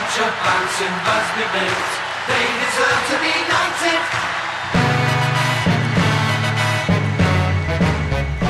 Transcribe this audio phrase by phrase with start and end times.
[0.00, 1.92] bunch of bouncing Busby Bills.
[2.24, 4.02] They deserve to be knighted.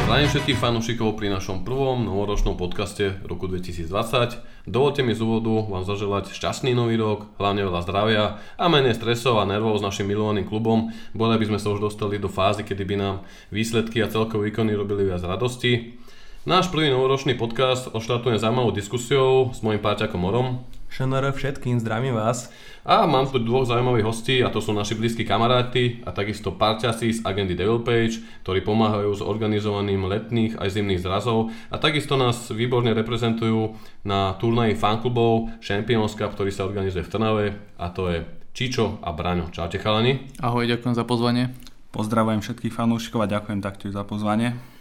[0.06, 4.38] Zdravím všetkých fanúšikov pri našom prvom novoročnom podcaste roku 2020.
[4.66, 9.42] Dovolte mi z úvodu vám zaželať šťastný nový rok, hlavne veľa zdravia a menej stresov
[9.42, 10.94] a nervov s našim milovaným klubom.
[11.14, 13.16] Boli by sme sa už dostali do fázy, kedy by nám
[13.50, 15.98] výsledky a celkové výkony robili viac radosti.
[16.40, 20.64] Náš prvý novoročný podcast odštartujem zaujímavou diskusiou s mojim páťakom Morom.
[20.88, 22.48] ŠNR všetkým, zdravím vás.
[22.80, 27.20] A mám tu dvoch zaujímavých hostí a to sú naši blízki kamaráti a takisto parťasi
[27.20, 32.48] z agendy Devil Page, ktorí pomáhajú s organizovaním letných aj zimných zrazov a takisto nás
[32.48, 33.76] výborne reprezentujú
[34.08, 37.46] na turnaji fanklubov Champions Cup, ktorý sa organizuje v Trnave
[37.76, 38.24] a to je
[38.56, 39.52] Čičo a Braňo.
[39.52, 40.24] Čaute chalani.
[40.40, 41.52] Ahoj, ďakujem za pozvanie.
[41.92, 44.79] Pozdravujem všetkých fanúšikov a ďakujem taktiež za pozvanie.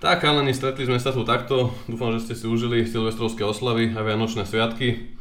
[0.00, 1.76] Tak chalani, stretli sme sa tu takto.
[1.84, 5.12] Dúfam, že ste si užili silvestrovské oslavy a vianočné sviatky.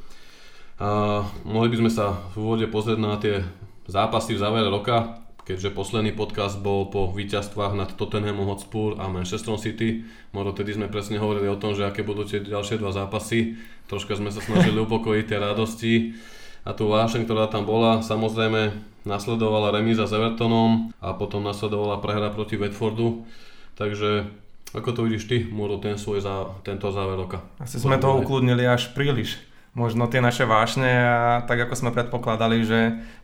[0.79, 3.43] A mohli by sme sa v úvode pozrieť na tie
[3.91, 9.59] zápasy v závere roka, keďže posledný podcast bol po víťazstvách nad Tottenhamom Hotspur a Manchester
[9.59, 10.07] City.
[10.31, 13.59] Moro, tedy sme presne hovorili o tom, že aké budú tie ďalšie dva zápasy.
[13.91, 16.15] Troška sme sa snažili upokojiť tie radosti
[16.63, 17.99] a tú vášeň, ktorá tam bola.
[17.99, 18.71] Samozrejme
[19.03, 23.27] nasledovala remíza s Evertonom a potom nasledovala prehra proti Watfordu.
[23.75, 27.41] Takže ako to vidíš ty, Muro, ten svoj za, tento záver roka?
[27.57, 32.65] Asi sme to ukludnili až príliš možno tie naše vášne a tak ako sme predpokladali,
[32.65, 32.79] že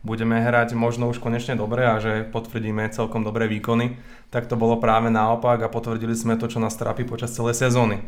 [0.06, 3.98] budeme hrať možno už konečne dobre a že potvrdíme celkom dobré výkony,
[4.30, 8.00] tak to bolo práve naopak a potvrdili sme to, čo nás trápi počas celej sezóny.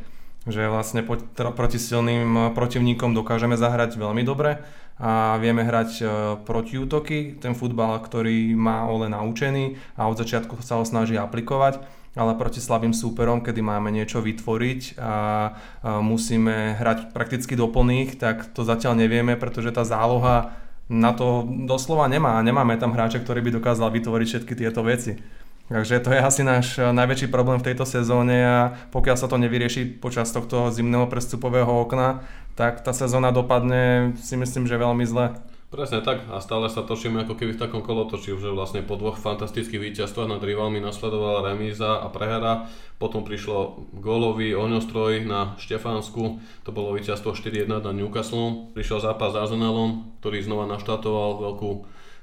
[0.48, 1.19] Že vlastne po,
[1.52, 4.62] proti silným protivníkom dokážeme zahrať veľmi dobre
[4.97, 6.05] a vieme hrať e,
[6.42, 11.83] protiútoky, ten futbal, ktorý má Ole naučený a od začiatku sa ho snaží aplikovať
[12.19, 15.55] ale proti slabým súperom, kedy máme niečo vytvoriť a,
[16.02, 20.58] musíme hrať prakticky do plných, tak to zatiaľ nevieme, pretože tá záloha
[20.90, 22.40] na to doslova nemá.
[22.42, 25.20] Nemáme tam hráča, ktorý by dokázal vytvoriť všetky tieto veci.
[25.68, 28.58] Takže to je asi náš najväčší problém v tejto sezóne a
[28.89, 32.24] pokiaľ sa to nevyrieši počas tohto zimného prestupového okna,
[32.57, 35.36] tak tá sezóna dopadne si myslím, že veľmi zle.
[35.68, 36.24] Presne tak.
[36.33, 40.33] A stále sa točíme ako keby v takom kolotočí, že vlastne po dvoch fantastických víťazstvách
[40.33, 47.36] nad rivalmi nasledovala remíza a prehra, potom prišlo gólový ohňostroj na Štefánsku, to bolo víťazstvo
[47.36, 51.70] 4-1 na Newcastle, prišiel zápas s Arsenalom, ktorý znova naštartoval veľkú,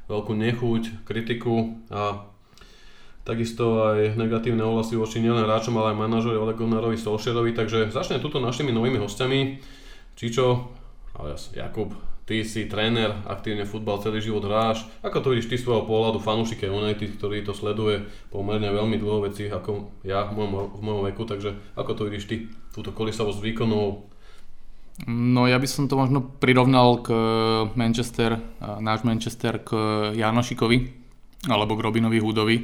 [0.10, 2.26] veľkú nechuť, kritiku a
[3.30, 6.98] takisto aj negatívne ohlasy voči nielen hráčom, ale aj manažovi Ole Gunnarovi
[7.54, 9.62] takže začne tuto našimi novými hostiami.
[10.18, 10.46] Čičo,
[11.22, 11.94] alias Jakub,
[12.26, 14.82] ty si tréner, aktívne futbal celý život hráš.
[15.06, 19.46] Ako to vidíš ty svojho pohľadu fanúšika United, ktorý to sleduje pomerne veľmi dlho veci
[19.46, 22.36] ako ja v mojom, v mojom veku, takže ako to vidíš ty,
[22.74, 24.10] túto kolisavosť výkonov?
[25.06, 27.12] No ja by som to možno prirovnal k
[27.76, 28.42] Manchester,
[28.80, 29.70] náš Manchester k
[30.16, 30.78] Janošikovi
[31.52, 32.58] alebo k Robinovi Hudovi,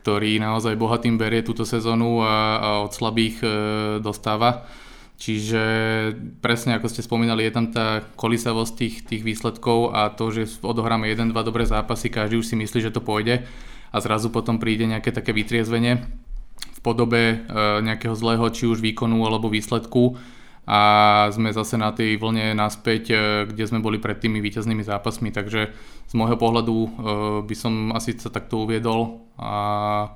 [0.00, 3.48] ktorý naozaj bohatým berie túto sezónu a, a od slabých e,
[4.00, 4.66] dostáva
[5.16, 5.62] Čiže
[6.44, 11.08] presne ako ste spomínali, je tam tá kolisavosť tých, tých výsledkov a to, že odohráme
[11.08, 13.48] 1-2 dobré zápasy, každý už si myslí, že to pôjde
[13.92, 16.04] a zrazu potom príde nejaké také vytriezvenie
[16.76, 17.36] v podobe e,
[17.80, 20.20] nejakého zlého či už výkonu alebo výsledku.
[20.66, 23.16] A sme zase na tej vlne naspäť, e,
[23.48, 25.72] kde sme boli pred tými víťaznými zápasmi, takže
[26.04, 26.88] z môjho pohľadu e,
[27.46, 30.12] by som asi sa takto uviedol a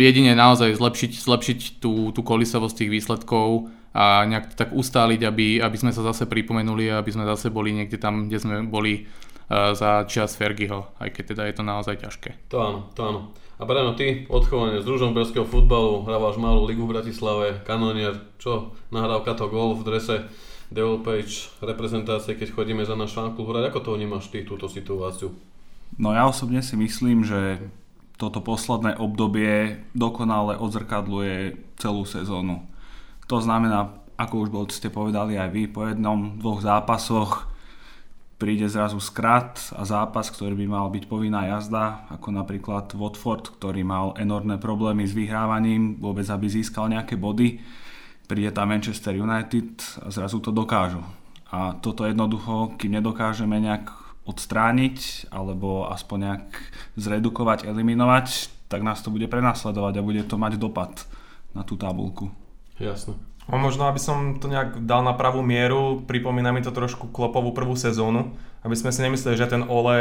[0.00, 5.76] jedine naozaj zlepšiť, zlepšiť tú, tú kolisovosť tých výsledkov a nejak tak ustáliť, aby, aby
[5.80, 9.72] sme sa zase pripomenuli a aby sme zase boli niekde tam, kde sme boli uh,
[9.72, 12.52] za čas Fergieho, aj keď teda je to naozaj ťažké.
[12.52, 13.20] To áno, to áno.
[13.56, 15.16] A Brano, ty, odchovanie z družom
[15.48, 20.28] futbalu, hrávaš malú ligu v Bratislave, kanonier, čo, nahrávka to gol v drese
[20.68, 25.32] Devil Page reprezentácie, keď chodíme za náš fanklub hrať, ako to vnímaš ty, túto situáciu?
[25.96, 27.64] No ja osobne si myslím, že
[28.20, 32.60] toto posledné obdobie dokonale odzrkadluje celú sezónu.
[33.26, 37.50] To znamená, ako už bol, ste povedali aj vy, po jednom, dvoch zápasoch
[38.36, 43.80] príde zrazu skrat a zápas, ktorý by mal byť povinná jazda, ako napríklad Watford, ktorý
[43.80, 47.58] mal enormné problémy s vyhrávaním, vôbec aby získal nejaké body.
[48.28, 51.00] Príde tam Manchester United a zrazu to dokážu.
[51.48, 53.88] A toto jednoducho, kým nedokážeme nejak
[54.26, 56.46] odstrániť alebo aspoň nejak
[56.98, 61.06] zredukovať, eliminovať, tak nás to bude prenasledovať a bude to mať dopad
[61.54, 62.28] na tú tabulku.
[62.76, 63.16] Jasne.
[63.46, 67.54] A možno, aby som to nejak dal na pravú mieru, pripomína mi to trošku klopovú
[67.54, 68.34] prvú sezónu,
[68.66, 69.98] aby sme si nemysleli, že ten Ole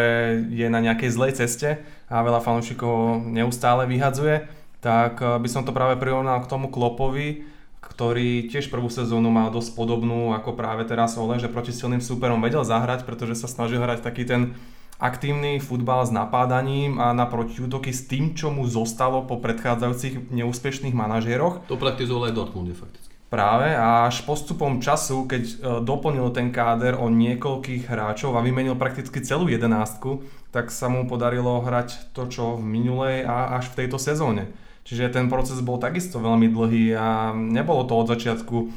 [0.49, 4.49] je na nejakej zlej ceste a veľa fanúšikov neustále vyhadzuje,
[4.81, 7.45] tak eh, by som to práve prirovnal k tomu klopovi,
[7.85, 12.41] ktorý tiež prvú sezónu mal dosť podobnú ako práve teraz Ole, že proti silným súperom
[12.41, 14.57] vedel zahrať, pretože sa snažil hrať taký ten
[14.99, 20.95] aktívny futbal s napádaním a na protiútoky s tým, čo mu zostalo po predchádzajúcich neúspešných
[20.95, 21.67] manažéroch.
[21.67, 23.15] To praktizoval aj Dortmund fakticky.
[23.25, 25.53] Práve a až postupom času, keď e,
[25.83, 30.23] doplnil ten káder o niekoľkých hráčov a vymenil prakticky celú jedenástku,
[30.55, 34.53] tak sa mu podarilo hrať to, čo v minulej a až v tejto sezóne.
[34.85, 38.69] Čiže ten proces bol takisto veľmi dlhý a nebolo to od začiatku uh,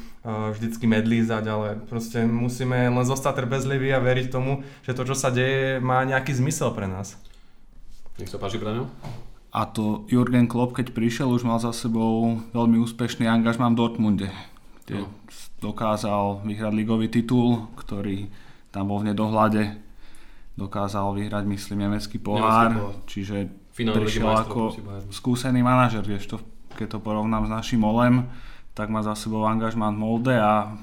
[0.57, 5.29] vždycky medlízať, ale proste musíme len zostať trpezliví a veriť tomu, že to, čo sa
[5.29, 7.13] deje, má nejaký zmysel pre nás.
[8.17, 8.89] Nech sa páči, Braňo.
[9.53, 14.29] A to Jurgen Klopp, keď prišiel, už mal za sebou veľmi úspešný angažmán v Dortmunde,
[14.85, 15.13] kde no.
[15.61, 18.33] dokázal vyhrať ligový titul, ktorý
[18.73, 19.88] tam bol v nedohľade.
[20.59, 23.07] Dokázal vyhrať, myslím, nemecký pohár, nemecký pohár.
[23.07, 23.37] čiže
[23.71, 24.61] Finále prišiel ako
[25.07, 26.37] skúsený manažer, vieš to,
[26.75, 28.27] keď to porovnám s našim Olem,
[28.75, 30.75] tak má za sebou angažmán v Molde a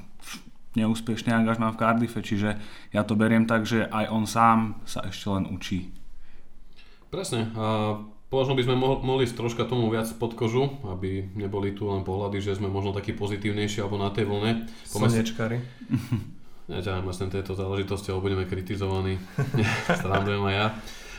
[0.76, 2.56] neúspešný angažmán v Cardiffe, čiže
[2.92, 5.92] ja to beriem tak, že aj on sám sa ešte len učí.
[7.08, 7.52] Presne.
[7.56, 7.96] A
[8.28, 12.44] možno by sme mohli ísť troška tomu viac pod kožu, aby neboli tu len pohľady,
[12.44, 14.68] že sme možno takí pozitívnejší alebo na tej vlne.
[14.84, 15.60] Slnečkári.
[16.66, 19.22] Neťaháme s tejto záležitosti, alebo budeme kritizovaní.
[20.02, 20.66] Srandujem aj ja.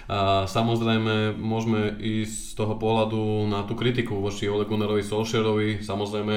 [0.07, 5.83] A samozrejme môžeme ísť z toho pohľadu na tú kritiku voči Ole Gunnarovi Solskjaerovi.
[5.83, 6.35] Samozrejme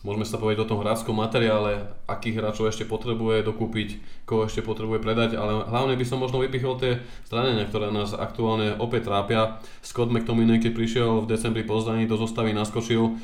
[0.00, 3.88] môžeme sa povedať o tom hráčskom materiále, akých hráčov ešte potrebuje dokúpiť,
[4.24, 8.80] koho ešte potrebuje predať, ale hlavne by som možno vypichol tie zranenia, ktoré nás aktuálne
[8.80, 9.60] opäť trápia.
[9.84, 13.20] Scott McTominay, keď prišiel v decembri pozdaní do zostavy naskočil,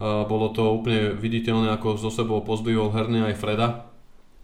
[0.00, 3.87] bolo to úplne viditeľné, ako zo sebou pozdvihol herne aj Freda,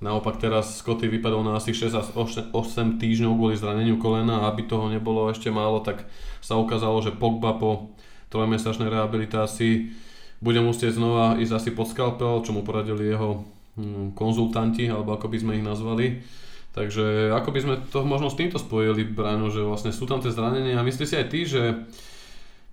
[0.05, 2.07] Naopak teraz Scotty vypadol na asi 6 až
[2.53, 2.53] 8
[3.01, 6.05] týždňov kvôli zraneniu kolena a aby toho nebolo ešte málo, tak
[6.45, 7.97] sa ukázalo, že Pogba po
[8.29, 9.97] trojmesačnej rehabilitácii
[10.45, 13.49] bude musieť znova ísť asi pod skalpel, čo mu poradili jeho
[13.81, 16.21] hm, konzultanti, alebo ako by sme ich nazvali.
[16.77, 20.29] Takže ako by sme to možno s týmto spojili, Braňo, že vlastne sú tam tie
[20.29, 21.63] zranenia a myslíš si aj ty, že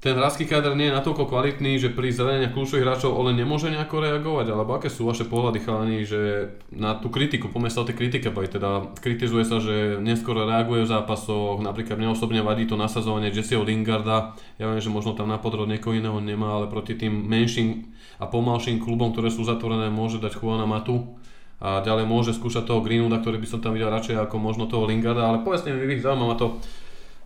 [0.02, 4.02] ten hráčský káder nie je natoľko kvalitný, že pri zranenia kľúčových hráčov ale nemôže nejako
[4.02, 8.02] reagovať, alebo aké sú vaše pohľady chalani, že na tú kritiku, poďme sa o tej
[8.02, 12.82] kritike boj, teda kritizuje sa, že neskoro reaguje v zápasoch, napríklad mne osobne vadí to
[12.82, 16.98] nasazovanie Jesseho Lingarda, ja viem, že možno tam na podrod niekoho iného nemá, ale proti
[16.98, 21.14] tým menším a pomalším klubom, ktoré sú zatvorené, môže dať Juana Matu,
[21.62, 24.90] a ďalej môže skúšať toho Greenwooda, ktorý by som tam videl radšej ako možno toho
[24.90, 26.58] Lingarda, ale povedzte mi vy, zaujíma ma to,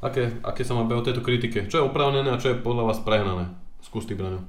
[0.04, 1.72] Aké, aké sa má o tejto kritike?
[1.72, 3.52] Čo je oprávnené a čo je podľa vás prehnané?
[3.80, 4.44] Skús ty, Braňo.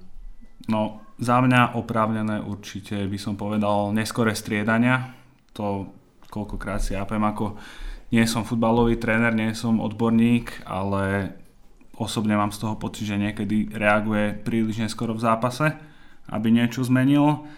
[0.67, 5.15] No, za mňa oprávnené určite by som povedal neskore striedania.
[5.55, 5.89] To
[6.29, 7.57] koľkokrát si ja ako
[8.13, 11.35] nie som futbalový tréner, nie som odborník, ale
[11.97, 15.75] osobne mám z toho pocit, že niekedy reaguje príliš neskoro v zápase,
[16.31, 17.49] aby niečo zmenil.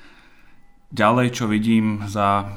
[0.88, 2.48] Ďalej, čo vidím za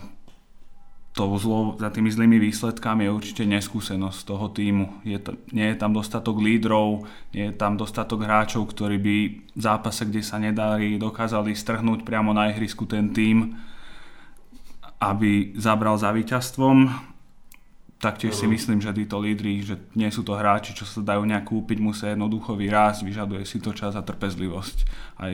[1.11, 5.03] tou zlo, za tými zlými výsledkami je určite neskúsenosť toho týmu.
[5.03, 7.03] Je to, nie je tam dostatok lídrov,
[7.35, 9.15] nie je tam dostatok hráčov, ktorí by
[9.51, 13.59] v zápase, kde sa nedarí, dokázali strhnúť priamo na ihrisku ten tým,
[15.03, 16.87] aby zabral za víťazstvom.
[18.01, 21.45] Taktiež si myslím, že títo lídry, že nie sú to hráči, čo sa dajú nejak
[21.45, 24.77] kúpiť, musia jednoducho vyrásť, vyžaduje si to čas a trpezlivosť
[25.21, 25.31] aj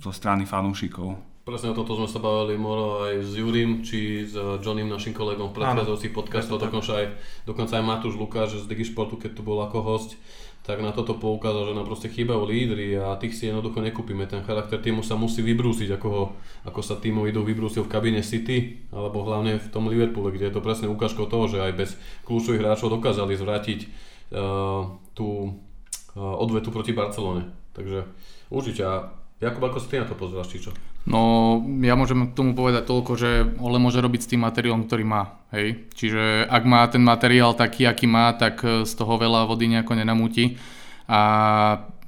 [0.00, 1.35] zo strany fanúšikov.
[1.46, 5.14] Presne o tomto sme sa bavili Moro aj s Jurim, či s eh, Johnným, našim
[5.14, 7.06] kolegom v predchádzajúcich podcastov, dokonca aj,
[7.46, 10.18] dokonca aj Matúš Lukáš z Digisportu, keď tu bol ako host,
[10.66, 14.26] tak na toto poukázal, že nám proste chýbajú lídry a tých si jednoducho nekúpime.
[14.26, 16.24] Ten charakter týmu sa musí vybrúsiť, ako, ho,
[16.66, 20.54] ako sa týmu idú vybrúsil v kabíne City, alebo hlavne v tom Liverpoole, kde je
[20.58, 21.94] to presne ukážkou toho, že aj bez
[22.26, 27.54] kľúčových hráčov dokázali zvrátiť uh, tú uh, odvetu proti Barcelone.
[27.70, 28.02] Takže
[28.50, 28.82] určite.
[28.82, 30.74] A Jakub, ako si ty na to pozeráš, či čo?
[31.06, 33.30] No, ja môžem k tomu povedať toľko, že
[33.62, 35.38] Ole môže robiť s tým materiálom, ktorý má.
[35.54, 35.86] Hej?
[35.94, 39.94] Čiže ak má ten materiál taký, aký má, tak e, z toho veľa vody nejako
[39.94, 40.58] nenamúti.
[41.06, 41.20] A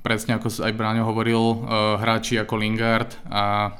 [0.03, 1.57] presne ako aj Bráňo hovoril, e,
[2.03, 3.71] hráči ako Lingard a,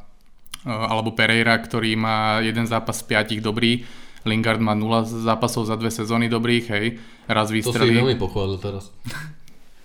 [0.63, 3.83] e, alebo Pereira, ktorý má jeden zápas z piatich dobrý,
[4.23, 6.87] Lingard má 0 zápasov za dve sezóny dobrých, hej,
[7.27, 7.91] raz výstrelí.
[7.91, 8.95] To si veľmi pochválil teraz.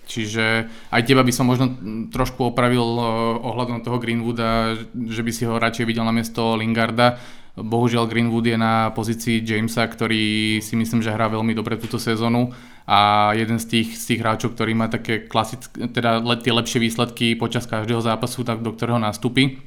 [0.04, 1.66] Čiže aj teba by som možno
[2.12, 3.04] trošku opravil eh,
[3.40, 4.76] ohľadom toho Greenwooda,
[5.08, 7.16] že by si ho radšej videl na miesto Lingarda.
[7.54, 12.50] Bohužiaľ Greenwood je na pozícii Jamesa, ktorý si myslím, že hrá veľmi dobre túto sezónu
[12.82, 17.38] a jeden z tých, z tých hráčov, ktorý má také klasické, teda tie lepšie výsledky
[17.38, 19.62] počas každého zápasu, tak do ktorého nastúpi,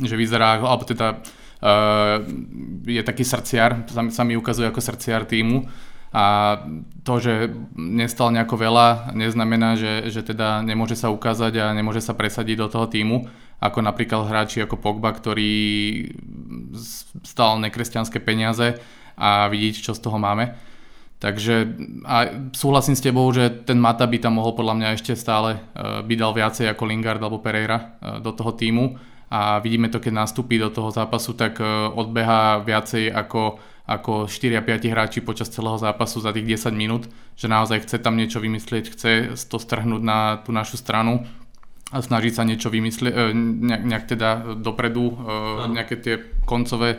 [0.00, 2.24] že vyzerá, alebo teda uh,
[2.88, 5.68] je taký srdciar, sa, sa mi ukazuje ako srdciar týmu
[6.16, 6.56] a
[7.04, 12.16] to, že nestal nejako veľa, neznamená, že, že teda nemôže sa ukázať a nemôže sa
[12.16, 13.28] presadiť do toho týmu,
[13.60, 15.52] ako napríklad hráči ako Pogba, ktorý
[17.20, 18.80] stal nekresťanské peniaze
[19.12, 20.56] a vidíte, čo z toho máme.
[21.20, 21.76] Takže
[22.08, 26.00] a súhlasím s tebou, že ten Mata by tam mohol podľa mňa ešte stále uh,
[26.00, 28.96] byť dal viacej ako Lingard alebo Pereira uh, do toho týmu
[29.32, 34.58] a vidíme to, keď nastúpi do toho zápasu, tak uh, odbeha viacej ako ako 4
[34.58, 37.06] a 5 hráči počas celého zápasu za tých 10 minút,
[37.38, 39.10] že naozaj chce tam niečo vymyslieť, chce
[39.46, 41.22] to strhnúť na tú našu stranu
[41.94, 44.28] a snažiť sa niečo vymyslieť, e, nejak, nejak teda
[44.58, 45.06] dopredu.
[45.06, 45.14] E,
[45.70, 46.98] nejaké tie koncové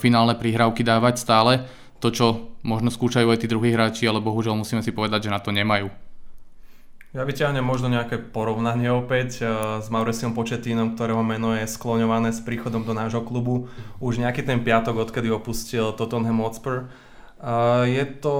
[0.00, 1.52] finálne prihrávky dávať stále.
[2.00, 5.40] To, čo možno skúšajú aj tí druhí hráči, ale bohužiaľ musíme si povedať, že na
[5.40, 5.88] to nemajú.
[7.16, 12.44] Ja vyťahnem možno nejaké porovnanie opäť uh, s Mauriciom Početínom, ktorého meno je skloňované s
[12.44, 13.72] príchodom do nášho klubu.
[14.04, 16.92] Už nejaký ten piatok, odkedy opustil Tottenham Hotspur.
[17.40, 18.36] Uh, je to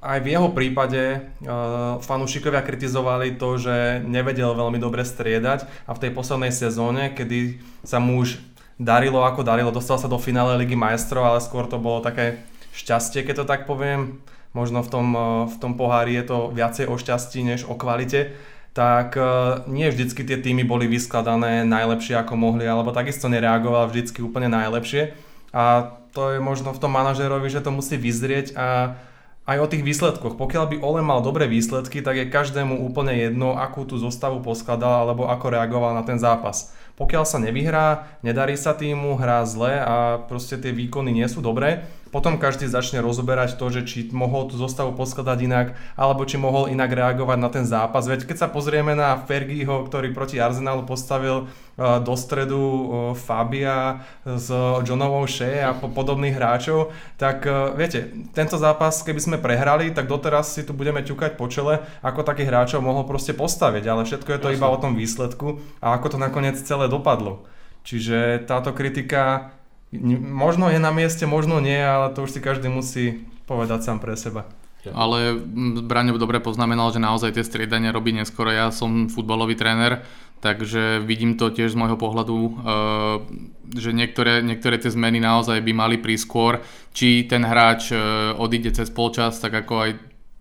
[0.00, 6.08] aj v jeho prípade uh, fanúšikovia kritizovali to, že nevedel veľmi dobre striedať a v
[6.08, 8.40] tej poslednej sezóne, kedy sa mu už
[8.80, 12.40] darilo ako darilo, dostal sa do finále Ligy majstrov, ale skôr to bolo také
[12.72, 14.24] šťastie, keď to tak poviem
[14.56, 15.22] možno v tom, eh,
[15.52, 18.32] v tom pohári je to viacej o šťastí než o kvalite,
[18.72, 19.24] tak eh,
[19.68, 25.12] nie vždycky tie týmy boli vyskladané najlepšie ako mohli, alebo takisto nereagoval vždycky úplne najlepšie.
[25.52, 28.96] A to je možno v tom manažerovi, že to musí vyzrieť a
[29.46, 30.34] aj o tých výsledkoch.
[30.34, 35.06] Pokiaľ by Ole mal dobré výsledky, tak je každému úplne jedno, akú tú zostavu poskladal
[35.06, 36.74] alebo ako reagoval na ten zápas.
[36.96, 41.84] Pokiaľ sa nevyhrá, nedarí sa týmu, hrá zle a proste tie výkony nie sú dobré,
[42.08, 45.66] potom každý začne rozoberať to, že či mohol tú zostavu poskladať inak,
[46.00, 48.08] alebo či mohol inak reagovať na ten zápas.
[48.08, 52.84] Veď keď sa pozrieme na Fergieho, ktorý proti Arsenalu postavil do stredu e,
[53.20, 54.48] Fabia s
[54.80, 56.88] Johnovou Shea a podobných hráčov,
[57.20, 61.52] tak e, viete, tento zápas, keby sme prehrali, tak doteraz si tu budeme ťukať po
[61.52, 64.56] čele, ako takých hráčov mohol proste postaviť, ale všetko je to Jasne.
[64.56, 67.44] iba o tom výsledku a ako to nakoniec celé dopadlo.
[67.84, 69.52] Čiže táto kritika
[70.24, 74.16] možno je na mieste, možno nie, ale to už si každý musí povedať sám pre
[74.16, 74.48] seba.
[74.94, 75.38] Ale
[75.82, 78.52] Braňo dobre poznamenal, že naozaj tie striedania robí neskoro.
[78.52, 80.04] Ja som futbalový tréner,
[80.44, 82.52] takže vidím to tiež z môjho pohľadu, eh,
[83.74, 86.52] že niektoré, niektoré tie zmeny naozaj by mali prísť skôr.
[86.92, 87.98] Či ten hráč eh,
[88.36, 89.90] odíde cez polčas, tak ako aj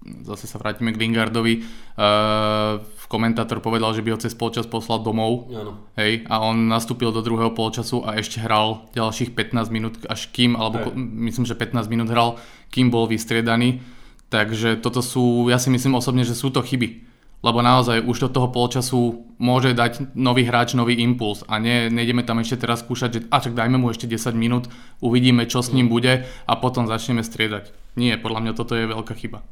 [0.06, 1.66] zase sa vrátime k Lingardovi,
[1.98, 2.78] uh,
[3.10, 5.50] komentátor povedal, že by ho cez polčas poslal domov.
[5.50, 5.90] Ano.
[5.98, 10.58] Hej, a on nastúpil do druhého polčasu a ešte hral ďalších 15 minút, až kým,
[10.58, 10.98] alebo Hej.
[11.32, 12.38] myslím, že 15 minút hral,
[12.74, 13.82] kým bol vystriedaný.
[14.30, 17.06] Takže toto sú, ja si myslím osobne, že sú to chyby.
[17.46, 22.26] Lebo naozaj už do toho polčasu môže dať nový hráč nový impuls a ne, nejdeme
[22.26, 24.66] tam ešte teraz skúšať, že a čak dajme mu ešte 10 minút,
[24.98, 27.70] uvidíme čo s ním bude a potom začneme striedať.
[27.94, 29.46] Nie, podľa mňa toto je veľká chyba.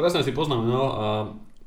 [0.00, 1.06] Presne si poznamenal a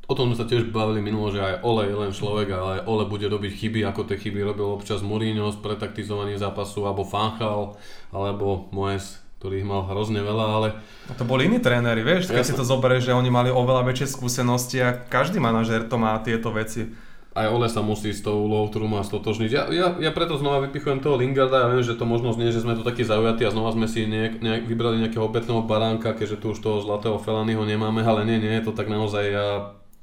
[0.09, 3.05] o tom sme sa tiež bavili minulo, že aj Ole je len človek, ale Ole
[3.05, 7.77] bude robiť chyby, ako tie chyby robil občas Mourinho z pretaktizovaní zápasu, alebo Fanchal,
[8.09, 10.67] alebo Moes, ktorých mal hrozne veľa, ale...
[11.07, 12.51] A to boli iní tréneri, vieš, keď Jasne.
[12.53, 16.51] si to zoberieš, že oni mali oveľa väčšie skúsenosti a každý manažér to má tieto
[16.51, 16.91] veci
[17.39, 19.49] aj Ole sa musí s tou úlohou, ktorú má stotožniť.
[19.53, 22.65] Ja, ja, ja preto znova vypichujem toho Lingarda, ja viem, že to možno znie, že
[22.65, 26.41] sme tu takí zaujatí a znova sme si nejak, nejak vybrali nejakého obetného baránka, keďže
[26.41, 29.23] tu už toho zlatého Felanyho nemáme, ale nie, nie to tak naozaj.
[29.29, 29.47] Ja,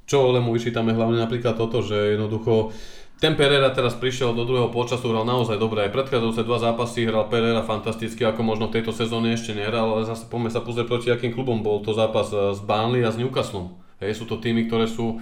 [0.07, 2.71] čo Ole mu vyčítame hlavne napríklad toto, že jednoducho
[3.17, 5.85] ten Pereira teraz prišiel do druhého počasu, hral naozaj dobre.
[5.85, 10.05] Aj predchádzajúce dva zápasy hral Pereira fantasticky, ako možno v tejto sezóne ešte nehral, ale
[10.05, 13.73] zase poďme sa pozrieť proti akým klubom bol to zápas s Burnley a s Newcastlom.
[13.97, 15.17] Hej, sú to týmy, ktoré sú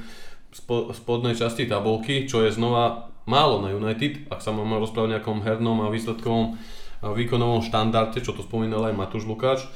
[0.92, 5.38] spodnej časti tabulky, čo je znova málo na United, ak sa máme rozprávať o nejakom
[5.44, 6.60] hernom a výsledkovom
[7.04, 9.68] a výkonovom štandarde, čo to spomínal aj Matúš Lukáč.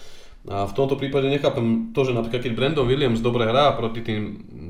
[0.48, 4.22] A v tomto prípade nechápem to, že napríklad keď Brandon Williams dobre hrá proti tým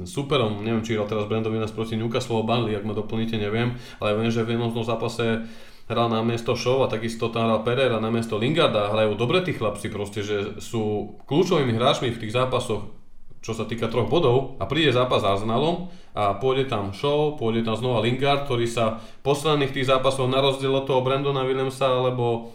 [0.09, 4.17] superom, neviem či hral teraz Brandon Williams proti Newcastle Burnley, ak ma doplníte, neviem, ale
[4.17, 5.45] viem, že v jednom zápase
[5.85, 9.53] hral na miesto Show a takisto tam hral Pereira na miesto Lingarda, hrajú dobre tí
[9.53, 12.99] chlapci proste, že sú kľúčovými hráčmi v tých zápasoch
[13.39, 17.63] čo sa týka troch bodov a príde zápas s Arsenalom a pôjde tam Show, pôjde
[17.63, 22.51] tam znova Lingard, ktorý sa posledných tých zápasov na rozdiel od toho Brandona Williamsa alebo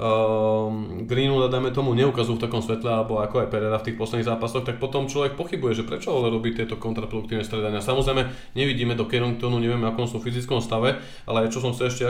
[0.00, 0.72] uh,
[1.04, 4.64] Greenwooda, dajme tomu, neukazujú v takom svetle, alebo ako aj Pereira v tých posledných zápasoch,
[4.64, 7.84] tak potom človek pochybuje, že prečo ale robí tieto kontraproduktívne stredania.
[7.84, 10.96] Samozrejme, nevidíme do Carringtonu, nevieme, akom sú v fyzickom stave,
[11.28, 12.08] ale čo som sa ešte,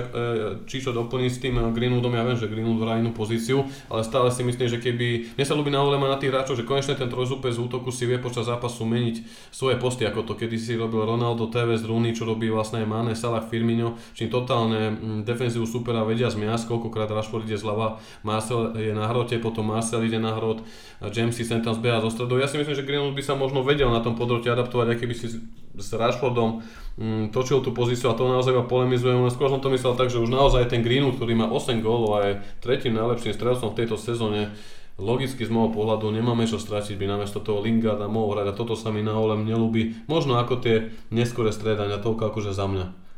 [0.71, 4.31] či čo doplniť s tým Greenwoodom, ja viem, že Greenwood hrá inú pozíciu, ale stále
[4.31, 7.51] si myslím, že keby, mne sa ľúbi na na tých hráčov, že konečne ten trojzúpec
[7.51, 11.49] z útoku si vie počas zápasu meniť svoje posty, ako to kedy si robil Ronaldo,
[11.49, 16.05] TV z Rooney, čo robí vlastne aj Mane, Salah, Firmino, či totálne mm, defenzívu supera
[16.05, 17.97] vedia zmiasť, koľkokrát Rashford ide zľava dáva.
[18.21, 20.61] Marcel je na hrote, potom Marcel ide na hrot,
[21.09, 22.37] James si sem tam zbeha zo stredov.
[22.37, 25.17] Ja si myslím, že Greenwood by sa možno vedel na tom podrote adaptovať, aký by
[25.17, 25.41] si
[25.81, 26.61] s Rashfordom
[27.01, 30.13] mm, točil tú pozíciu a to naozaj iba polemizujem, len skôr som to myslel tak,
[30.13, 33.79] že už naozaj ten Greenwood, ktorý má 8 gólov a je tretím najlepším strelcom v
[33.81, 34.53] tejto sezóne,
[35.01, 38.77] logicky z môjho pohľadu nemáme čo stratiť, by namiesto toho Lingarda mohol hrať a toto
[38.77, 39.97] sa mi na Olem nelúbi.
[40.05, 43.10] Možno ako tie neskore stredania, toľko akože za mňa.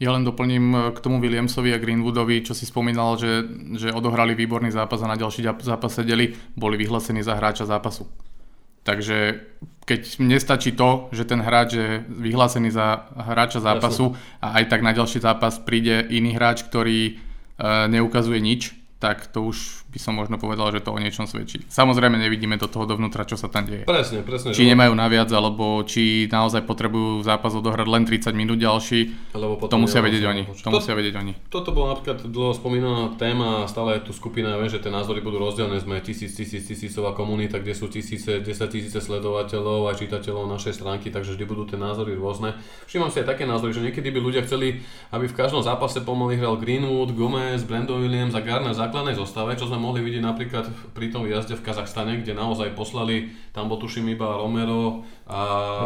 [0.00, 3.44] Ja len doplním eh, k tomu Williamsovi a Greenwoodovi, čo si spomínal, že,
[3.76, 8.08] že odohrali výborný zápas a na ďalší zápas sedeli, boli vyhlásení za hráča zápasu.
[8.80, 9.44] Takže
[9.84, 14.40] keď nestačí to, že ten hráč je vyhlásený za hráča zápasu Jasne.
[14.40, 17.12] a aj tak na ďalší zápas príde iný hráč, ktorý e,
[17.92, 21.66] neukazuje nič, tak to už by som možno povedal, že to o niečom svedčí.
[21.66, 23.90] Samozrejme nevidíme do toho dovnútra, čo sa tam deje.
[23.90, 24.54] Presne, presne.
[24.54, 29.78] Či nemajú naviac, alebo či naozaj potrebujú zápas odohrať len 30 minút ďalší, Lebo to
[29.82, 30.42] musia vedieť oni.
[30.46, 31.32] To, to musia vedieť oni.
[31.50, 35.42] Toto bola napríklad dlho spomínaná téma, stále je tu skupina, viem, že tie názory budú
[35.42, 40.78] rozdelené, sme tisíc, tisíc, tisícová komunita, kde sú tisíce, 10 tisíce sledovateľov a čitateľov našej
[40.78, 42.54] stránky, takže vždy budú tie názory rôzne.
[42.86, 46.38] Všimám si aj také názory, že niekedy by ľudia chceli, aby v každom zápase pomaly
[46.38, 50.68] hral Greenwood, Gomez, Brandon Williams a Garner v základnej zostave, čo sme mohli vidieť napríklad
[50.92, 55.38] pri tom jazde v Kazachstane, kde naozaj poslali, tam bol tuším iba Romero a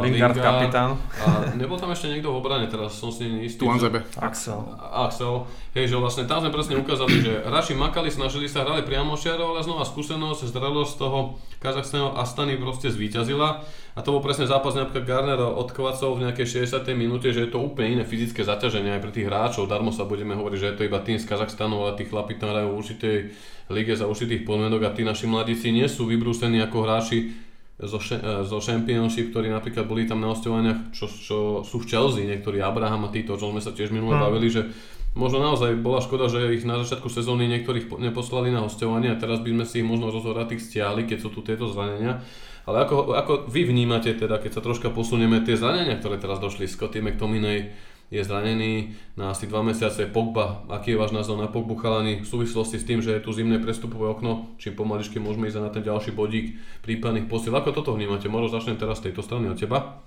[0.02, 0.90] Lingard, Lingard kapitán.
[1.22, 3.62] A nebol tam ešte niekto v obrane, teraz som si istý.
[3.64, 4.02] Tuanzebe.
[4.18, 4.58] Axel.
[4.82, 5.46] Axel.
[5.72, 9.54] Hej, že vlastne tam sme presne ukázali, že Raši makali, snažili sa, hrali priamo šiarov,
[9.54, 13.64] ale znova skúsenosť, zrelosť toho Kazachstaného Astany proste zvíťazila.
[13.94, 16.82] A to bol presne zápas napríklad Garner od Kvacov v nejakej 60.
[16.98, 19.70] minúte, že je to úplne iné fyzické zaťaženie aj pre tých hráčov.
[19.70, 22.50] Darmo sa budeme hovoriť, že je to iba tým z Kazachstanu, ale tí chlapi tam
[22.50, 23.30] hrajú určitej
[23.72, 27.32] lige za určitých podmienok a tí naši mladíci nie sú vybrúsení ako hráči
[27.80, 32.28] zo, e, zo Championship, ktorí napríklad boli tam na hostovaniach, čo, čo sú v Chelsea,
[32.28, 34.24] niektorí Abraham a títo, čo sme sa tiež minule hmm.
[34.30, 34.62] bavili, že
[35.18, 39.42] možno naozaj bola škoda, že ich na začiatku sezóny niektorých neposlali na hostovanie a teraz
[39.42, 42.22] by sme si ich možno rozhodratých stiahli, keď sú tu tieto zranenia.
[42.64, 46.64] Ale ako, ako vy vnímate teda, keď sa troška posunieme, tie zranenia, ktoré teraz došli,
[46.64, 47.76] Scotty McTominay,
[48.14, 50.06] je zranený na asi 2 mesiace.
[50.06, 53.34] Pogba, aký je váš názor na Pogbu chalani v súvislosti s tým, že je tu
[53.34, 56.54] zimné prestupové okno, či pomaličky môžeme ísť na ten ďalší bodík
[56.86, 57.58] prípadných posiel.
[57.58, 58.30] Ako toto vnímate?
[58.30, 59.98] Možno začnem teraz z tejto strany od teba.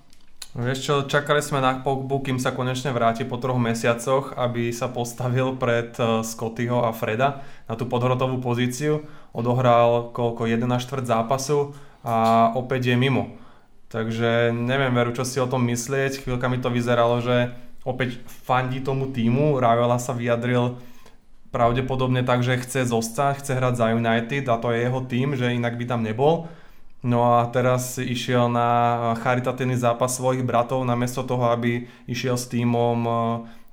[0.58, 4.88] Vieš čo, čakali sme na Pogbu, kým sa konečne vráti po troch mesiacoch, aby sa
[4.88, 9.04] postavil pred eh, Scottyho a Freda na tú podhrotovú pozíciu.
[9.36, 13.36] Odohral koľko, 1 čtvrt zápasu a opäť je mimo.
[13.88, 16.24] Takže neviem veru, čo si o tom myslieť.
[16.24, 17.56] Chvíľka mi to vyzeralo, že
[17.88, 19.64] opäť fandí tomu týmu.
[19.64, 20.76] Rajola sa vyjadril
[21.56, 25.56] pravdepodobne tak, že chce zostať, chce hrať za United a to je jeho tým, že
[25.56, 26.52] inak by tam nebol.
[27.06, 33.00] No a teraz išiel na charitatívny zápas svojich bratov namiesto toho, aby išiel s týmom
[33.06, 33.12] e,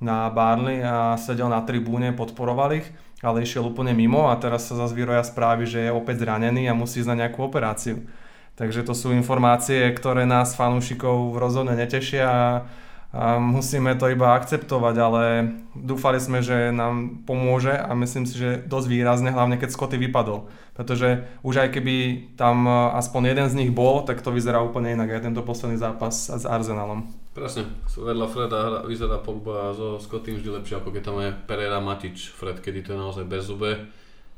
[0.05, 2.87] na Barley a sedel na tribúne, podporoval ich,
[3.25, 6.77] ale išiel úplne mimo a teraz sa zase vyroja správy, že je opäť zranený a
[6.77, 8.05] musí ísť na nejakú operáciu.
[8.55, 12.47] Takže to sú informácie, ktoré nás fanúšikov rozhodne netešia a
[13.15, 15.23] a musíme to iba akceptovať, ale
[15.79, 20.51] dúfali sme, že nám pomôže a myslím si, že dosť výrazne, hlavne keď Scotty vypadol.
[20.75, 21.95] Pretože už aj keby
[22.35, 22.67] tam
[22.99, 26.43] aspoň jeden z nich bol, tak to vyzerá úplne inak aj tento posledný zápas s
[26.43, 27.07] Arsenalom.
[27.39, 32.35] Presne, vedľa Freda vyzerá Pogba so Scottym vždy lepšie, ako keď tam je Pereira Matič,
[32.35, 33.87] Fred, kedy to je naozaj bez zube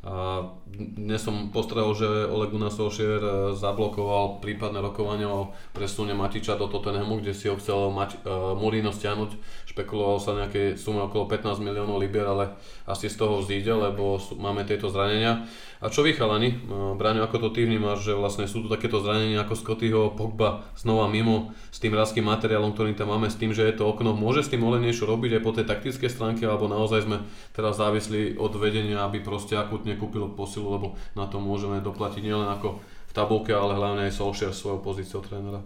[0.07, 6.55] a dnes som postrehol, že Ole Gunnar Solskjaer e, zablokoval prípadné rokovanie o presune Matiča
[6.55, 9.35] do Tottenhamu, kde si ho chcel Mati, uh, Mourinho stiahnuť.
[9.67, 12.55] Špekuloval sa nejaké sumy okolo 15 miliónov libier, ale
[12.87, 15.43] asi z toho vzíde, lebo sú, máme tieto zranenia.
[15.83, 16.57] A čo vy chalani?
[16.97, 21.05] Braňo, ako to ty vnímaš, že vlastne sú tu takéto zranenia ako Scottyho, Pogba znova
[21.05, 24.17] mimo s tým rázkým materiálom, ktorý tam máme, s tým, že je to okno.
[24.17, 27.21] Môže s tým Ole niečo robiť aj po tej taktickej stránke, alebo naozaj sme
[27.53, 32.49] teraz závislí od vedenia, aby proste akutne kúpilo posilu, lebo na to môžeme doplatiť nielen
[32.53, 35.65] ako v tabulke, ale hlavne aj Solskjaer svojou pozíciou trénera.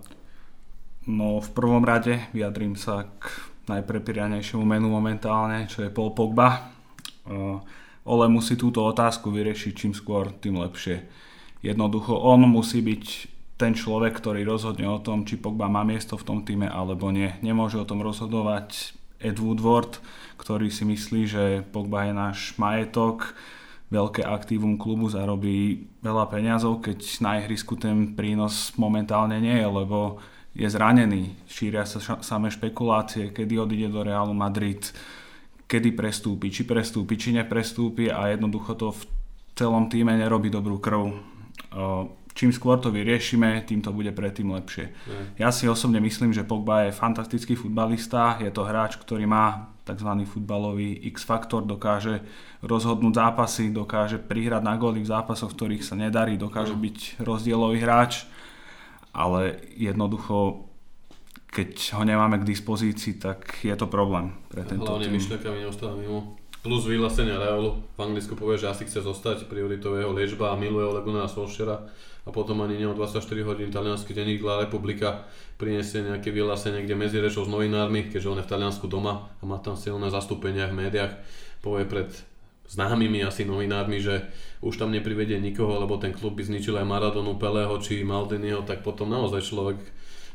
[1.05, 3.29] No v prvom rade vyjadrím sa k
[3.67, 6.71] najprepíranejšiemu menu momentálne, čo je Paul Pogba.
[8.07, 11.07] Ole musí túto otázku vyriešiť čím skôr, tým lepšie.
[11.61, 13.05] Jednoducho on musí byť
[13.61, 17.37] ten človek, ktorý rozhodne o tom, či Pogba má miesto v tom týme alebo nie.
[17.45, 20.01] Nemôže o tom rozhodovať Ed Woodward,
[20.41, 23.37] ktorý si myslí, že Pogba je náš majetok,
[23.91, 30.23] veľké aktívum klubu zarobí veľa peňazov, keď na ihrisku ten prínos momentálne nie je, lebo
[30.55, 31.35] je zranený.
[31.51, 34.83] Šíria sa samé špekulácie, kedy odíde do Realu Madrid,
[35.67, 39.03] kedy prestúpi, či prestúpi, či neprestúpi a jednoducho to v
[39.59, 41.11] celom týme nerobí dobrú krv.
[42.31, 44.95] Čím skôr to vyriešime, tým to bude predtým lepšie.
[45.35, 50.11] Ja si osobne myslím, že Pogba je fantastický futbalista, je to hráč, ktorý má tzv.
[50.25, 52.23] futbalový X-faktor, dokáže
[52.63, 56.83] rozhodnúť zápasy, dokáže prihrať na góly v zápasoch, v ktorých sa nedarí, dokáže Mm.
[56.87, 58.25] byť rozdielový hráč,
[59.11, 60.67] ale jednoducho
[61.51, 65.19] keď ho nemáme k dispozícii, tak je to problém pre tento Hlavne tým.
[65.19, 66.39] myšlenkami neostáva mimo.
[66.61, 67.81] Plus vyhlásenia Reolu.
[67.97, 71.25] V Anglicku povie, že asi chce zostať, prioritou je jeho liečba a miluje Ole Gunnara
[71.25, 71.89] Solskjaera
[72.27, 75.25] a potom ani o 24 hodín talianský denník La Republika
[75.57, 79.43] priniesie nejaké vyhlásenie, kde medzi rečou s novinármi, keďže on je v Taliansku doma a
[79.49, 81.17] má tam silné zastúpenia v médiách,
[81.65, 82.13] povie pred
[82.69, 84.29] známymi asi novinármi, že
[84.61, 88.85] už tam neprivedie nikoho, lebo ten klub by zničil aj Maradonu, Pelého či Maldiniho, tak
[88.85, 89.81] potom naozaj človek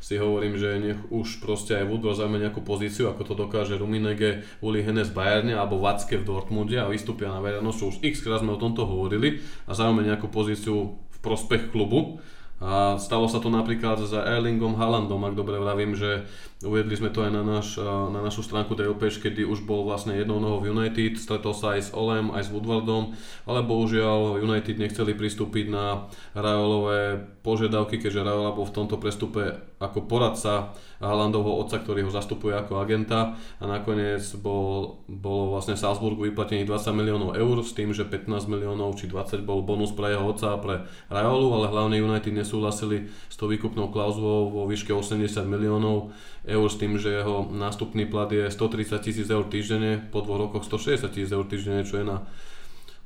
[0.06, 4.46] si hovorím, že nech už proste aj Woodward zaujíma nejakú pozíciu, ako to dokáže Ruminege,
[4.62, 8.38] Uli Hennes v Bayerne alebo Vacke v Dortmunde a vystúpia na verejnosť, už x krát
[8.38, 12.22] sme o tomto hovorili a zaujme nejakú pozíciu v prospech klubu.
[12.56, 16.24] A stalo sa to napríklad za Erlingom Haalandom, ak dobre vravím, že
[16.64, 20.40] uvedli sme to aj na, náš, na našu stránku DLP, kedy už bol vlastne jednou
[20.40, 23.12] nohou v United, stretol sa aj s Olem, aj s Woodwardom,
[23.44, 30.08] ale bohužiaľ United nechceli pristúpiť na Rajolové požiadavky, keďže Rajola bol v tomto prestupe ako
[30.08, 30.72] poradca
[31.04, 33.36] Haalandovho otca, ktorý ho zastupuje ako agenta.
[33.60, 38.96] A nakoniec bol, bolo vlastne Salzburgu vyplatených 20 miliónov eur s tým, že 15 miliónov
[38.96, 43.36] či 20 bol bonus pre jeho otca a pre Rajolu, ale hlavne United nesúhlasili s
[43.36, 46.16] tou výkupnou klauzulou vo výške 80 miliónov
[46.46, 50.64] eur s tým, že jeho nástupný plat je 130 tisíc eur týždenne, po dvoch rokoch
[50.64, 52.22] 160 tisíc eur týždenne, čo je na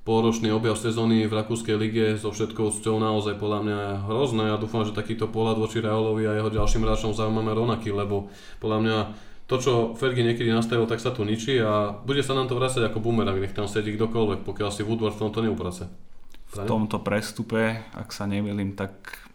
[0.05, 4.45] pôročný objav sezóny v Rakúskej lige so všetkou cťou naozaj podľa mňa hrozné.
[4.49, 8.79] Ja dúfam, že takýto pohľad voči Realovi a jeho ďalším hráčom zaujímame rovnaký, lebo podľa
[8.81, 8.97] mňa
[9.45, 12.87] to, čo Fergie niekedy nastavil, tak sa tu ničí a bude sa nám to vrácať
[12.87, 15.91] ako bumerang, nech tam sedí kdokoľvek, pokiaľ si Woodward v tomto neuprace.
[16.51, 19.27] V tomto prestupe, ak sa nemýlim, tak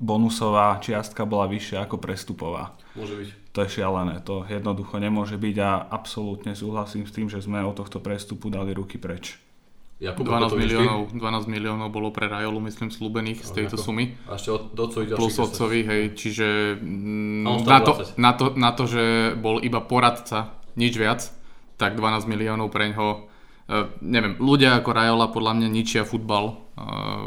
[0.00, 2.76] bonusová čiastka bola vyššia ako prestupová.
[2.96, 3.43] Môže byť.
[3.54, 7.78] To je šialené, to jednoducho nemôže byť a absolútne súhlasím s tým, že sme od
[7.78, 9.38] tohto prestupu dali ruky preč.
[10.02, 10.82] Jakub, 12 ako to vidíš ty?
[10.82, 14.18] miliónov, 12 miliónov bolo pre Rajolu, myslím, slúbených z tejto sumy.
[14.26, 15.46] A ešte od Docovi ďalších Plus 10.
[15.46, 16.48] otcovi, hej, čiže
[16.82, 18.18] mm, na, to, 20.
[18.18, 19.04] na, to, na to, že
[19.38, 21.22] bol iba poradca, nič viac,
[21.78, 23.30] tak 12 miliónov pre ňoho.
[23.70, 26.54] E, neviem, ľudia ako Rajola podľa mňa ničia futbal e,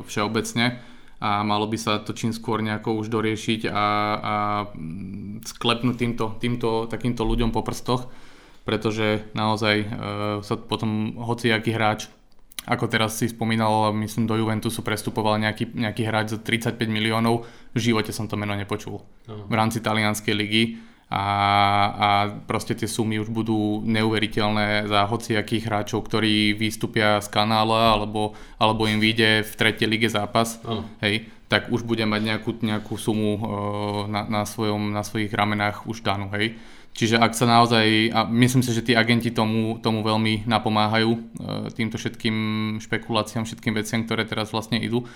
[0.04, 0.84] všeobecne
[1.18, 4.34] a malo by sa to čím skôr nejako už doriešiť a, a
[4.70, 8.10] mm, sklepnúť týmto, týmto takýmto ľuďom po prstoch,
[8.68, 9.88] pretože naozaj e,
[10.46, 12.12] sa potom hociaký hráč
[12.68, 17.80] ako teraz si spomínal, myslím do Juventusu prestupoval nejaký, nejaký hráč za 35 miliónov, v
[17.80, 19.48] živote som to meno nepočul Áno.
[19.48, 20.64] v rámci talianskej ligy
[21.08, 21.26] a,
[21.88, 22.10] a
[22.52, 28.92] proste tie sumy už budú neuveriteľné za hociakých hráčov, ktorí vystúpia z kanála alebo, alebo
[28.92, 30.84] im vyjde v tretej lige zápas, Áno.
[31.00, 33.42] hej, tak už bude mať nejakú, nejakú sumu e,
[34.12, 36.60] na, na, svojom, na svojich ramenách už danú, hej.
[36.98, 41.20] Čiže ak sa naozaj, a myslím si, že tí agenti tomu, tomu veľmi napomáhajú, e,
[41.72, 42.36] týmto všetkým
[42.84, 45.08] špekuláciám, všetkým veciam, ktoré teraz vlastne idú.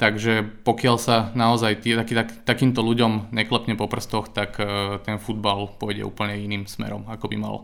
[0.00, 5.20] Takže pokiaľ sa naozaj tý, taký, tak, takýmto ľuďom neklepne po prstoch, tak e, ten
[5.20, 7.56] futbal pôjde úplne iným smerom, ako by mal.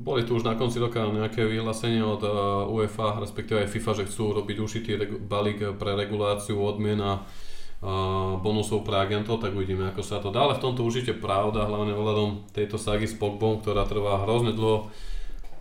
[0.00, 2.32] Boli tu už na konci roka nejaké vyhlásenie od uh,
[2.72, 4.96] UEFA, respektíve aj FIFA, že chcú robiť ušitý
[5.28, 10.48] balík pre reguláciu odmien a uh, bonusov pre agentov, tak uvidíme, ako sa to dá.
[10.48, 14.88] Ale v tomto určite pravda, hlavne ohľadom tejto sagy s Pogbom, ktorá trvá hrozne dlho.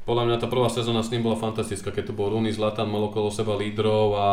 [0.09, 3.13] Podľa mňa tá prvá sezóna s ním bola fantastická, keď to bol Rooney, Zlatan, mal
[3.13, 4.27] okolo seba lídrov a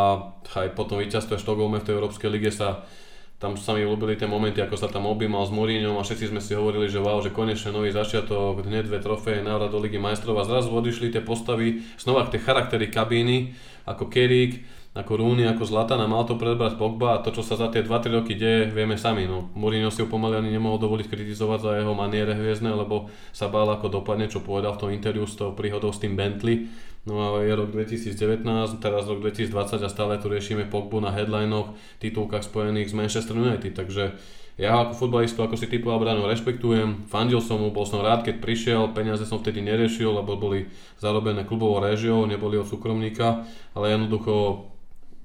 [0.56, 2.88] aj potom víťazstvo v Štokholme v tej Európskej lige sa
[3.36, 6.40] tam sa mi ľúbili tie momenty, ako sa tam objímal s Mourinhom a všetci sme
[6.40, 10.40] si hovorili, že wow, že konečne nový začiatok, hneď dve trofeje, návrat do Ligy majstrov
[10.40, 13.52] a zrazu odišli tie postavy, znova tie charaktery kabíny,
[13.84, 14.64] ako Kerik,
[14.96, 17.84] ako Rooney, ako Zlatan a mal to prebrať Pogba a to, čo sa za tie
[17.84, 19.28] 2-3 roky deje, vieme sami.
[19.28, 19.52] No.
[19.52, 23.68] Mourinho si ho pomaly ani nemohol dovoliť kritizovať za jeho maniere hviezdne, lebo sa bál
[23.68, 26.72] ako dopadne, čo povedal v tom interviu s tou príhodou s tým Bentley.
[27.04, 28.42] No a je rok 2019,
[28.80, 33.76] teraz rok 2020 a stále tu riešime Pogbu na headlinoch, titulkách spojených s Manchester United,
[33.76, 34.16] takže
[34.56, 38.40] ja ako futbalistu, ako si typoval bránu, rešpektujem, fandil som mu, bol som rád, keď
[38.40, 43.44] prišiel, peniaze som vtedy neriešil, lebo boli zarobené klubovou réžiou, neboli od súkromníka,
[43.76, 44.64] ale jednoducho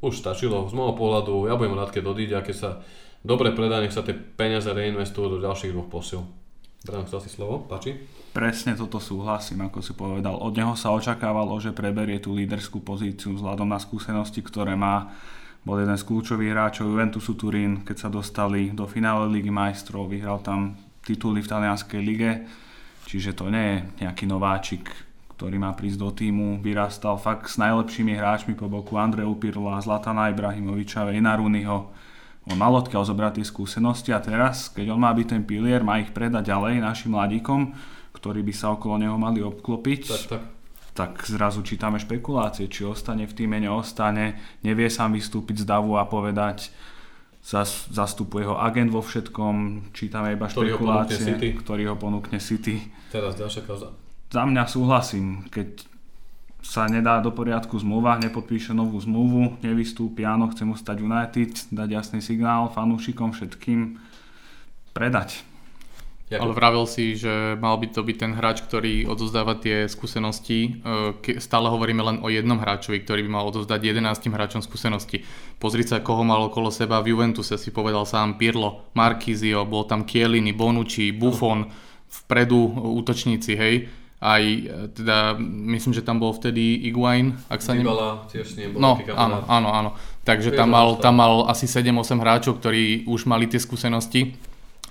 [0.02, 2.70] už stačilo z môjho pohľadu, ja budem rád, keď odíde a keď sa
[3.22, 6.26] dobre predá, nech sa tie peniaze reinvestujú do ďalších dvoch posil.
[6.82, 7.62] Brano, chcel si slovo?
[7.70, 7.94] Páči?
[8.34, 10.34] Presne toto súhlasím, ako si povedal.
[10.34, 15.14] Od neho sa očakávalo, že preberie tú líderskú pozíciu vzhľadom na skúsenosti, ktoré má.
[15.62, 20.42] Bol jeden z kľúčových hráčov Juventusu Turín, keď sa dostali do finále Ligy majstrov, vyhral
[20.42, 20.74] tam
[21.06, 22.50] tituly v talianskej lige,
[23.06, 24.90] čiže to nie je nejaký nováčik,
[25.42, 26.62] ktorý má prísť do týmu.
[26.62, 31.90] Vyrastal fakt s najlepšími hráčmi po boku Andreju Pirla, Zlatana Ibrahimoviča, Vejna Runiho.
[32.46, 35.98] On mal odkiaľ zobrať tie skúsenosti a teraz, keď on má byť ten pilier, má
[35.98, 37.74] ich predať ďalej našim mladíkom,
[38.14, 40.42] ktorí by sa okolo neho mali obklopiť, Tak, tak.
[40.94, 46.06] tak zrazu čítame špekulácie, či ostane v týme, neostane, nevie sám vystúpiť z davu a
[46.06, 46.70] povedať,
[47.42, 51.50] zas, zastupuje ho agent vo všetkom, čítame iba Ktorý ho ponúkne špekulácie, City.
[51.58, 52.94] ktorý ho ponúkne City.
[53.10, 53.90] Teraz ďalšia kauza.
[54.32, 55.84] Za mňa súhlasím, keď
[56.64, 61.90] sa nedá do poriadku zmluva, nepodpíše novú zmluvu, nevystúpi, áno, chce mu stať United, dať
[61.92, 64.00] jasný signál fanúšikom všetkým,
[64.96, 65.44] predať.
[66.32, 70.80] Ale Jakub, vravel si, že mal by to byť ten hráč, ktorý odozdáva tie skúsenosti.
[71.28, 75.28] E, Stále hovoríme len o jednom hráčovi, ktorý by mal odozdať 11 hráčom skúsenosti.
[75.60, 80.08] Pozri sa, koho mal okolo seba v Juventuse, si povedal sám Pirlo, Markizio, bol tam
[80.08, 81.68] Chiellini, Bonucci, Buffon,
[82.08, 83.92] vpredu útočníci, hej.
[84.22, 87.82] Aj e, teda, myslím, že tam bol vtedy Iguain, ak sa ne...
[87.82, 89.90] Dybala tiež nie bol No, áno, áno, áno.
[90.22, 94.38] Takže tam mal, tam mal asi 7-8 hráčov, ktorí už mali tie skúsenosti,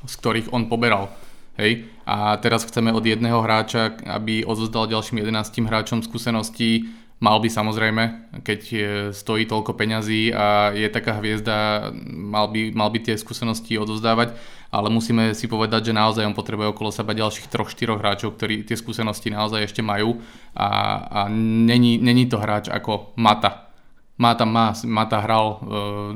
[0.03, 1.15] z ktorých on poberal.
[1.55, 1.87] Hej?
[2.03, 6.91] A teraz chceme od jedného hráča, aby odozdal ďalším 11 hráčom skúsenosti.
[7.23, 8.03] Mal by samozrejme,
[8.43, 8.79] keď e,
[9.15, 14.35] stojí toľko peňazí a je taká hviezda, mal by, mal by tie skúsenosti odozdávať,
[14.71, 18.79] ale musíme si povedať, že naozaj on potrebuje okolo seba ďalších 3-4 hráčov, ktorí tie
[18.79, 20.23] skúsenosti naozaj ešte majú.
[20.55, 20.69] A,
[21.07, 23.71] a není, není to hráč ako Mata,
[24.21, 25.59] Mata má, Mata hral e,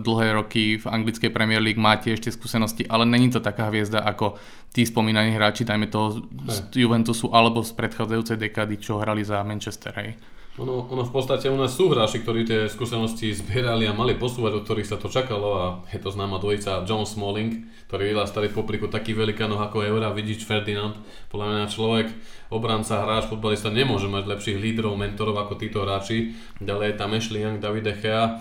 [0.04, 4.04] dlhé roky v anglickej Premier League, má tiež tie skúsenosti, ale není to taká hviezda
[4.04, 4.36] ako
[4.76, 9.96] tí spomínaní hráči, dajme toho z Juventusu alebo z predchádzajúcej dekády, čo hrali za Manchester,
[9.96, 10.20] hej.
[10.54, 14.52] Ono, ono v podstate u nás sú hráči, ktorí tie skúsenosti zbierali a mali posúvať,
[14.54, 18.62] od ktorých sa to čakalo a je to známa dvojica John Smalling, ktorý vyrastali v
[18.62, 20.94] popliku takých velikánov ako Eura, Vidič, Ferdinand.
[21.26, 22.06] Podľa mňa človek,
[22.54, 26.38] obranca, hráč, futbalista nemôže mať lepších lídrov, mentorov ako títo hráči.
[26.62, 28.38] Ďalej je tam Ashley Young, David Gea.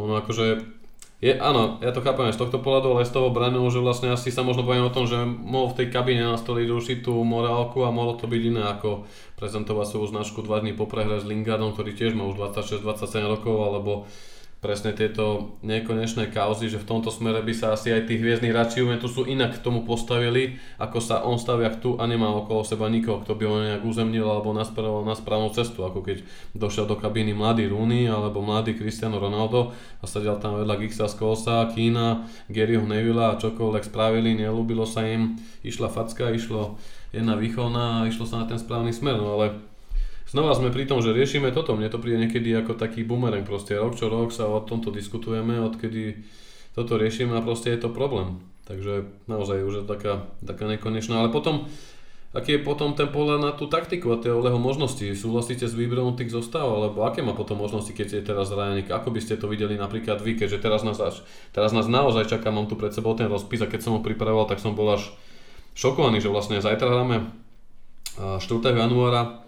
[0.00, 0.79] Ono akože
[1.20, 4.32] je, áno, ja to chápem z tohto pohľadu, ale z toho branu, že vlastne asi
[4.32, 8.16] sa možno bavíme o tom, že mohol v tej kabíne nastoliť určitú morálku a mohlo
[8.16, 9.04] to byť iné ako
[9.36, 13.52] prezentovať svoju značku dva dní po prehre s Lingardom, ktorý tiež má už 26-27 rokov,
[13.52, 14.08] alebo
[14.60, 18.84] presne tieto nekonečné kauzy, že v tomto smere by sa asi aj tí hviezdni hráči
[18.84, 23.24] Juventusu inak k tomu postavili, ako sa on stavia tu a nemá okolo seba nikoho,
[23.24, 26.20] kto by ho nejak uzemnil alebo naspravoval na správnu cestu, ako keď
[26.52, 31.72] došiel do kabíny mladý Rooney alebo mladý Cristiano Ronaldo a sedel tam vedľa Giggsa Skolsa,
[31.72, 36.76] Kína, Garyho Nevilla a čokoľvek spravili, nelúbilo sa im, išla facka, išlo
[37.16, 39.69] jedna výchovná a išlo sa na ten správny smer, no ale
[40.30, 43.74] Znova sme pri tom, že riešime toto, mne to príde niekedy ako taký boomerang proste,
[43.74, 46.22] rok čo rok sa o tomto diskutujeme, odkedy
[46.70, 48.38] toto riešime a proste je to problém.
[48.62, 51.66] Takže naozaj už je taká, taká nekonečná, ale potom,
[52.30, 55.02] aký je potom ten pohľad na tú taktiku a tie Oleho možnosti?
[55.18, 58.86] Súhlasíte s výberom tých zostav, alebo aké má potom možnosti, keď je teraz zranený?
[58.86, 62.54] Ako by ste to videli napríklad vy, keďže teraz nás, až, teraz nás naozaj čaká,
[62.54, 65.10] mám tu pred sebou ten rozpis a keď som ho pripravoval, tak som bol až
[65.74, 67.34] šokovaný, že vlastne zajtra hráme
[68.22, 68.46] a 4.
[68.78, 69.42] januára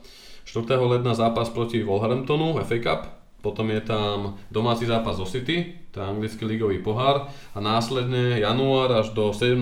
[0.45, 0.67] 4.
[0.79, 3.01] ledna zápas proti Wolverhamptonu, FA Cup,
[3.43, 8.95] potom je tam domáci zápas zo City, to je anglický ligový pohár a následne január
[8.95, 9.59] až do 17.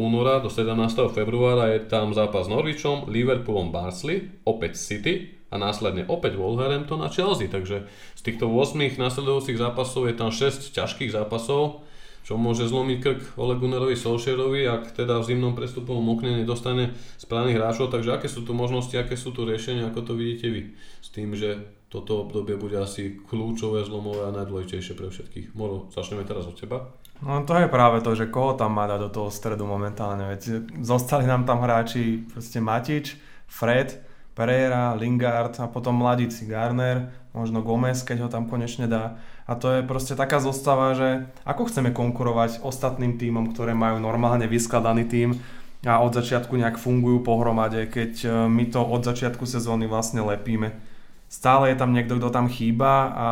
[0.00, 1.12] února, do 17.
[1.12, 7.12] februára je tam zápas s Norwichom, Liverpoolom, Barnsley, opäť City a následne opäť Wolverhampton a
[7.12, 7.84] Chelsea, takže
[8.16, 11.84] z týchto 8 nasledujúcich zápasov je tam 6 ťažkých zápasov,
[12.22, 17.58] čo môže zlomiť krk Ole Gunnarovi Solskjaerovi, ak teda v zimnom prestupovom okne nedostane správnych
[17.58, 20.62] hráčov, takže aké sú tu možnosti, aké sú tu riešenia, ako to vidíte vy,
[21.02, 25.46] s tým, že toto obdobie bude asi kľúčové, zlomové a najdôležitejšie pre všetkých.
[25.52, 26.88] Moro, začneme teraz od teba.
[27.22, 30.72] No to je práve to, že koho tam má dať do toho stredu momentálne, veď
[30.82, 33.14] zostali nám tam hráči proste Matič,
[33.46, 33.94] Fred,
[34.32, 39.20] Pereira, Lingard a potom mladíci Garner, možno Gomez, keď ho tam konečne dá.
[39.46, 44.46] A to je proste taká zostava, že ako chceme konkurovať ostatným týmom, ktoré majú normálne
[44.46, 45.42] vyskladaný tým
[45.82, 50.78] a od začiatku nejak fungujú pohromade, keď e, my to od začiatku sezóny vlastne lepíme.
[51.26, 53.28] Stále je tam niekto, kto tam chýba a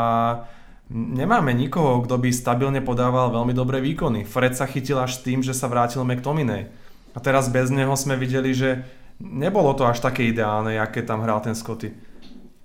[0.91, 4.27] nemáme nikoho, kto by stabilne podával veľmi dobré výkony.
[4.27, 6.67] Fred sa chytil až tým, že sa vrátil McTominay.
[7.15, 8.83] A teraz bez neho sme videli, že
[9.23, 11.95] nebolo to až také ideálne, aké tam hral ten Scotty.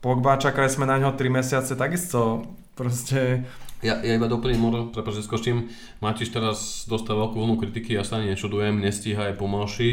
[0.02, 3.48] Pogba, čakali sme na ňo 3 mesiace, takisto proste
[3.84, 5.70] Ja, ja iba doplním, Moro, prepáč, skočím.
[6.02, 9.90] Matiš teraz dostal veľkú vlnu kritiky, ja sa ani nečudujem, nestíha, je pomalší,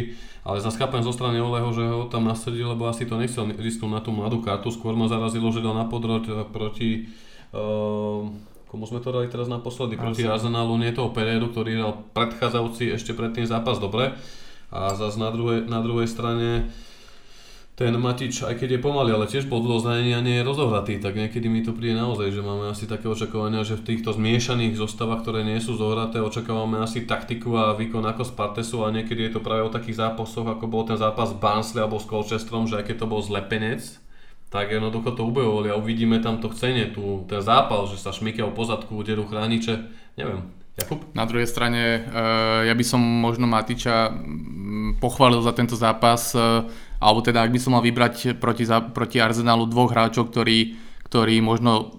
[0.48, 3.92] ale zase chápem zo strany Oleho, že ho tam nasadil, lebo asi to nechcel risknúť
[3.92, 7.10] na tú mladú kartu, skôr ma zarazilo, že dal na podroť eh, proti
[7.52, 8.24] uh,
[8.72, 13.12] komu sme to dali teraz naposledy, proti Arsenalu, nie toho Pereiru, ktorý hral predchádzajúci ešte
[13.12, 14.16] predtým zápas dobre.
[14.72, 16.72] A zase na druhej, na druhej strane
[17.82, 21.02] ten Matič, aj keď je pomalý, ale tiež bol dlho zranený a nie je rozohratý,
[21.02, 24.78] tak niekedy mi to príde naozaj, že máme asi také očakávania, že v týchto zmiešaných
[24.78, 29.32] zostavách, ktoré nie sú zohraté, očakávame asi taktiku a výkon ako Spartesu a niekedy je
[29.34, 32.86] to práve o takých zápasoch, ako bol ten zápas Barnsley alebo s Colchesterom, že aj
[32.86, 33.82] keď to bol zlepenec,
[34.52, 38.46] tak jednoducho to ubojovali a uvidíme tam to chcenie, tu, ten zápal, že sa šmykia
[38.46, 40.62] o pozadku, deru chrániče, neviem.
[40.72, 41.04] Jakub?
[41.12, 46.64] Na druhej strane, uh, ja by som možno Matiča mm, pochválil za tento zápas, uh,
[47.02, 50.78] alebo teda ak by som mal vybrať proti, proti Arsenalu dvoch hráčov, ktorí,
[51.10, 51.98] ktorí možno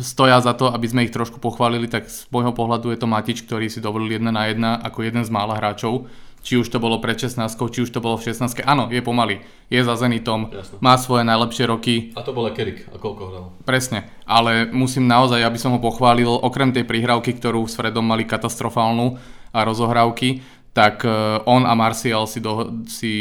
[0.00, 3.44] stoja za to, aby sme ich trošku pochválili, tak z môjho pohľadu je to Matič,
[3.44, 6.08] ktorý si dovolil jedna na jedna ako jeden z mála hráčov
[6.42, 8.66] či už to bolo pred 16, či už to bolo v 16.
[8.66, 9.46] Áno, je pomaly.
[9.70, 10.82] Je za Zenitom, Jasne.
[10.82, 11.94] má svoje najlepšie roky.
[12.18, 13.44] A to bol aj Kerik, a koľko hral?
[13.62, 18.26] Presne, ale musím naozaj, aby som ho pochválil, okrem tej prihrávky, ktorú s Fredom mali
[18.26, 19.22] katastrofálnu
[19.54, 20.42] a rozohrávky,
[20.72, 21.12] tak e,
[21.44, 23.12] on a Martial si, do, si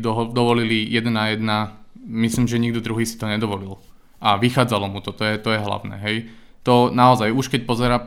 [0.00, 3.80] do, dovolili 1 na 1, myslím, že nikto druhý si to nedovolil.
[4.20, 6.16] A vychádzalo mu to, to je, to je hlavné, hej
[6.68, 8.04] to naozaj, už keď pozera, e,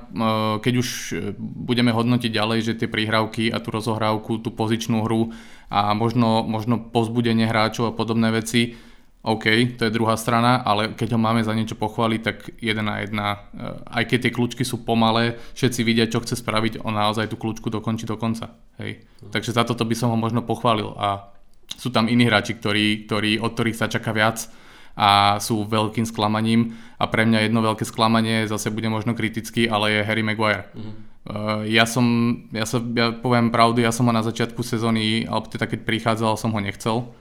[0.62, 5.34] keď už e, budeme hodnotiť ďalej, že tie prihrávky a tú rozohrávku, tú pozičnú hru
[5.74, 8.78] a možno, možno pozbudenie hráčov a podobné veci,
[9.22, 13.06] OK, to je druhá strana, ale keď ho máme za niečo pochváliť, tak jeden na
[13.06, 13.70] jedna, e,
[14.02, 17.70] aj keď tie kľúčky sú pomalé, všetci vidia, čo chce spraviť, on naozaj tú kľúčku
[17.70, 18.58] dokončí do konca.
[18.82, 19.06] Hej.
[19.30, 21.30] Takže za toto by som ho možno pochválil a
[21.78, 24.50] sú tam iní hráči, ktorí, ktorí, od ktorých sa čaká viac
[24.98, 30.02] a sú veľkým sklamaním a pre mňa jedno veľké sklamanie, zase bude možno kritický, ale
[30.02, 30.68] je Harry Maguire.
[30.74, 30.96] Mm-hmm.
[31.22, 32.06] Uh, ja som,
[32.50, 36.34] ja, sa, ja poviem pravdu, ja som ho na začiatku sezóny, alebo teda keď prichádzal,
[36.42, 37.14] som ho nechcel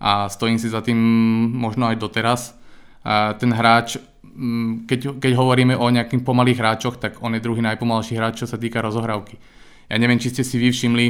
[0.00, 0.98] a stojím si za tým
[1.54, 2.54] možno aj doteraz.
[3.38, 8.16] Ten hráč, um, keď, keď hovoríme o nejakých pomalých hráčoch, tak on je druhý najpomalší
[8.16, 9.36] hráč, čo sa týka rozohrávky.
[9.92, 11.06] Ja neviem, či ste si vy všimli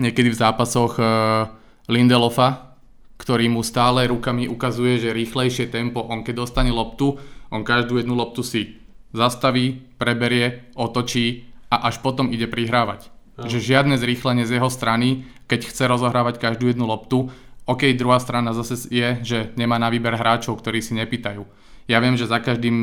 [0.00, 1.52] niekedy v zápasoch uh,
[1.92, 2.72] Lindelofa,
[3.20, 7.20] ktorý mu stále rukami ukazuje, že rýchlejšie tempo, on keď dostane loptu,
[7.52, 8.80] on každú jednu loptu si
[9.12, 13.12] zastaví, preberie, otočí a až potom ide prihrávať.
[13.40, 17.28] Že žiadne zrýchlenie z jeho strany, keď chce rozohrávať každú jednu loptu.
[17.68, 21.44] OK, druhá strana zase je, že nemá na výber hráčov, ktorí si nepýtajú.
[21.90, 22.74] Ja viem, že za každým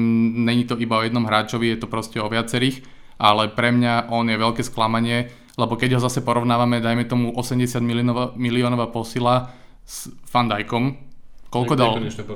[0.44, 2.84] není to iba o jednom hráčovi, je to proste o viacerých,
[3.18, 7.82] ale pre mňa on je veľké sklamanie, lebo keď ho zase porovnávame, dajme tomu 80
[7.82, 9.50] miliónová, miliónová posila,
[9.88, 11.00] s Van Dijkom.
[11.48, 11.92] Koľko dal,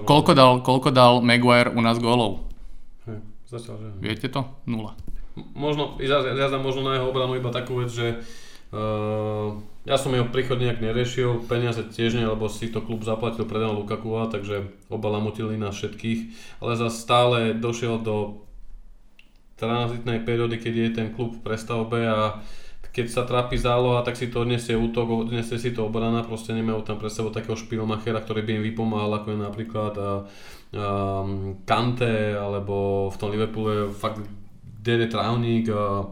[0.07, 2.47] koľko, dal, koľko dal Maguire u nás gólov?
[3.03, 3.19] Hej,
[3.51, 3.87] zatiaľ, že...
[3.99, 4.47] Viete to?
[4.63, 4.95] Nula.
[5.35, 8.23] Možno, ja, ja dám možno na jeho obranu iba takú vec, že
[8.71, 13.49] uh, ja som jeho príchod nejak neriešil, peniaze tiež nie, lebo si to klub zaplatil
[13.49, 16.19] predám Lukakua, takže oba lamutili na všetkých,
[16.61, 18.45] ale za stále došiel do
[19.57, 22.41] tranzitnej periódy, keď je ten klub v prestavbe a
[22.91, 26.83] keď sa trápi záloha, tak si to odniesie útok, odniesie si to obrana, proste nemajú
[26.83, 30.11] tam pre sebou takého špilmachera, ktorý by im vypomáhal, ako je napríklad a, a,
[31.63, 34.19] Kante, alebo v tom Liverpoole fakt
[34.61, 36.03] Dede Trauník, a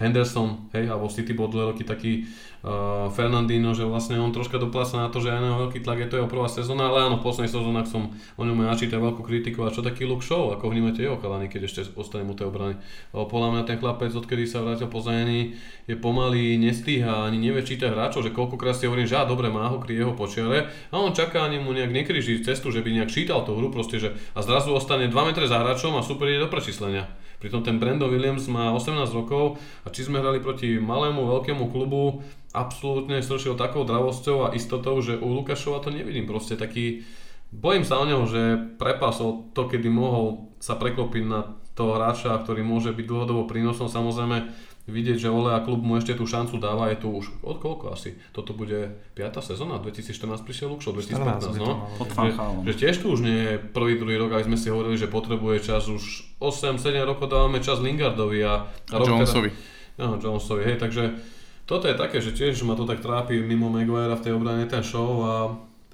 [0.00, 2.24] Henderson, hej, alebo City bol dlhé roky taký
[2.62, 6.08] uh, Fernandino, že vlastne on troška dopláca na to, že aj na veľký tlak je
[6.08, 9.66] to jeho prvá sezóna, ale áno, v posledných sezónach som o ňom načítal veľkú kritiku
[9.66, 12.78] a čo taký Luke Show, ako vnímate jeho chalani, keď ešte ostane mu tej obrany.
[13.12, 15.58] Podľa mňa ten chlapec, odkedy sa vrátil po zranení,
[15.90, 19.66] je pomalý, nestíha, ani nevie čítať hráčov, že koľkokrát si hovorím, že á, dobre, má
[19.68, 23.10] ho kry jeho počiare a on čaká, ani mu nejak nekryží cestu, že by nejak
[23.10, 26.42] čítal tú hru, proste, že a zrazu ostane 2 metre za hráčom a super ide
[26.42, 27.10] do prečíslenia.
[27.42, 32.22] Pritom ten Brandon Williams má 18 rokov a či sme hrali proti malému, veľkému klubu,
[32.54, 36.30] absolútne stršil takou dravosťou a istotou, že u Lukašova to nevidím.
[36.30, 37.02] Proste taký,
[37.50, 42.62] bojím sa o neho, že prepasol to, kedy mohol sa preklopiť na toho hráča, ktorý
[42.62, 43.90] môže byť dlhodobo prínosom.
[43.90, 44.46] Samozrejme,
[44.90, 47.94] vidieť, že Ole a klub mu ešte tú šancu dáva, je tu už od koľko
[47.94, 48.18] asi?
[48.34, 49.38] Toto bude 5.
[49.38, 51.86] sezóna, 2014 prišiel Lukšo, 2015, no.
[52.02, 52.30] Že,
[52.66, 55.62] že tiež tu už nie je prvý, druhý rok, aby sme si hovorili, že potrebuje
[55.62, 59.54] čas, už 8-7 rokov dávame čas Lingardovi a, a Jonesovi.
[59.94, 61.14] Teda, no, Jonesovi, hej, takže
[61.62, 64.82] toto je také, že tiež ma to tak trápi mimo Maguire v tej obrane ten
[64.82, 65.32] show a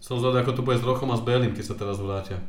[0.01, 2.41] som zvedavý, ako to bude s Rochom a s Berlin, keď sa teraz vrátia.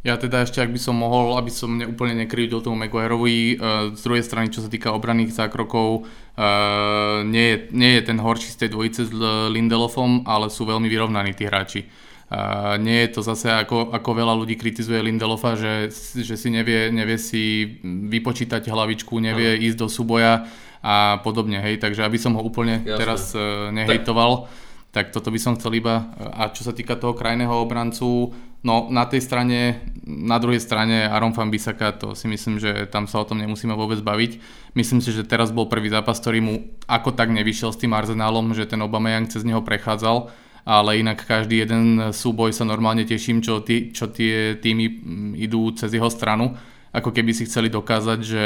[0.00, 3.92] Ja teda ešte, ak by som mohol, aby som ne, úplne nekryvdil tomu Maguireovi, uh,
[3.92, 8.48] z druhej strany, čo sa týka obranných zákrokov, uh, nie, je, nie je ten horší
[8.48, 9.12] z tej dvojice s
[9.52, 11.84] Lindelofom, ale sú veľmi vyrovnaní tí hráči.
[12.32, 16.88] Uh, nie je to zase ako, ako veľa ľudí kritizuje Lindelofa, že, že si nevie,
[16.88, 19.62] nevie si vypočítať hlavičku, nevie Aha.
[19.68, 20.48] ísť do súboja
[20.80, 22.96] a podobne, hej, takže aby som ho úplne Jasne.
[22.96, 24.69] teraz uh, nehejtoval, tak.
[24.90, 28.34] Tak toto by som chcel iba, a čo sa týka toho krajného obrancu,
[28.66, 33.06] no na tej strane, na druhej strane Aron van Bissaka, to si myslím, že tam
[33.06, 34.42] sa o tom nemusíme vôbec baviť.
[34.74, 36.54] Myslím si, že teraz bol prvý zápas, ktorý mu
[36.90, 40.30] ako tak nevyšiel s tým Arsenálom, že ten Aubameyang cez neho prechádzal
[40.64, 45.72] ale inak každý jeden súboj sa normálne teším, čo, tí, čo tie týmy mm, idú
[45.72, 46.52] cez jeho stranu,
[46.92, 48.44] ako keby si chceli dokázať, že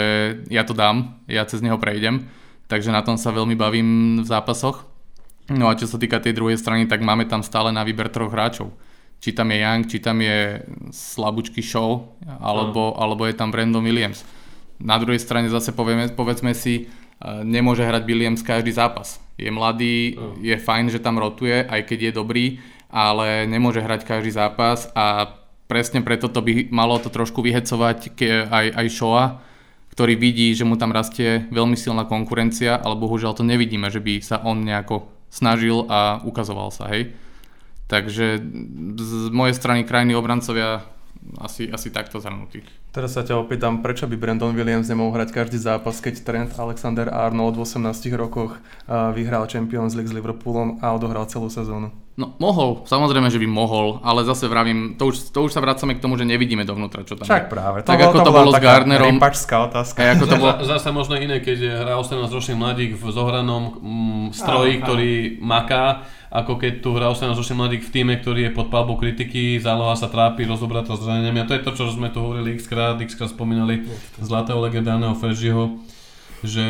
[0.53, 2.29] ja to dám, ja cez neho prejdem,
[2.71, 3.89] takže na tom sa veľmi bavím
[4.23, 4.94] v zápasoch.
[5.53, 8.33] No a čo sa týka tej druhej strany, tak máme tam stále na výber troch
[8.33, 8.73] hráčov.
[9.21, 14.25] Či tam je Young, či tam je slabúčky Show, alebo, alebo je tam Brandon Williams.
[14.81, 16.89] Na druhej strane zase povieme, povedzme si,
[17.25, 19.21] nemôže hrať Williams každý zápas.
[19.41, 22.47] Je mladý, je fajn, že tam rotuje, aj keď je dobrý,
[22.93, 25.33] ale nemôže hrať každý zápas a
[25.67, 28.13] presne preto to by malo to trošku vyhecovať
[28.51, 29.25] aj, aj Shoa,
[29.95, 34.21] ktorý vidí, že mu tam rastie veľmi silná konkurencia, ale bohužiaľ to nevidíme, že by
[34.21, 37.11] sa on nejako snažil a ukazoval sa, hej.
[37.91, 38.39] Takže
[38.95, 40.87] z mojej strany krajní obrancovia
[41.41, 42.61] asi, asi takto zhrnutí.
[42.95, 47.11] Teraz sa ťa opýtam, prečo by Brandon Williams nemohol hrať každý zápas, keď Trent Alexander
[47.11, 51.91] Arnold v 18 rokoch vyhral Champions League s Liverpoolom a odohral celú sezónu?
[52.15, 55.99] No mohol, samozrejme, že by mohol, ale zase vravím, to už, to už sa vracame
[55.99, 57.83] k tomu, že nevidíme dovnútra, čo tam Však práve.
[57.83, 59.19] To tak bol, ako to, to bolo s Gardnerom.
[59.19, 59.99] otázka.
[59.99, 60.53] Aj ako to bolo...
[60.63, 65.13] Zase možno iné, keď hrá 18-ročný mladík v zohranom mm, stroji, ktorý
[65.43, 69.95] maká, ako keď tu hrá 18-ročný mladík v týme, ktorý je pod palbou kritiky, záloha
[69.95, 71.39] sa trápi, rozobrá to zraneniami.
[71.39, 73.87] A to je to, čo sme tu hovorili x krát, x krát spomínali
[74.19, 75.79] zlatého legendárneho Feržiho,
[76.43, 76.67] že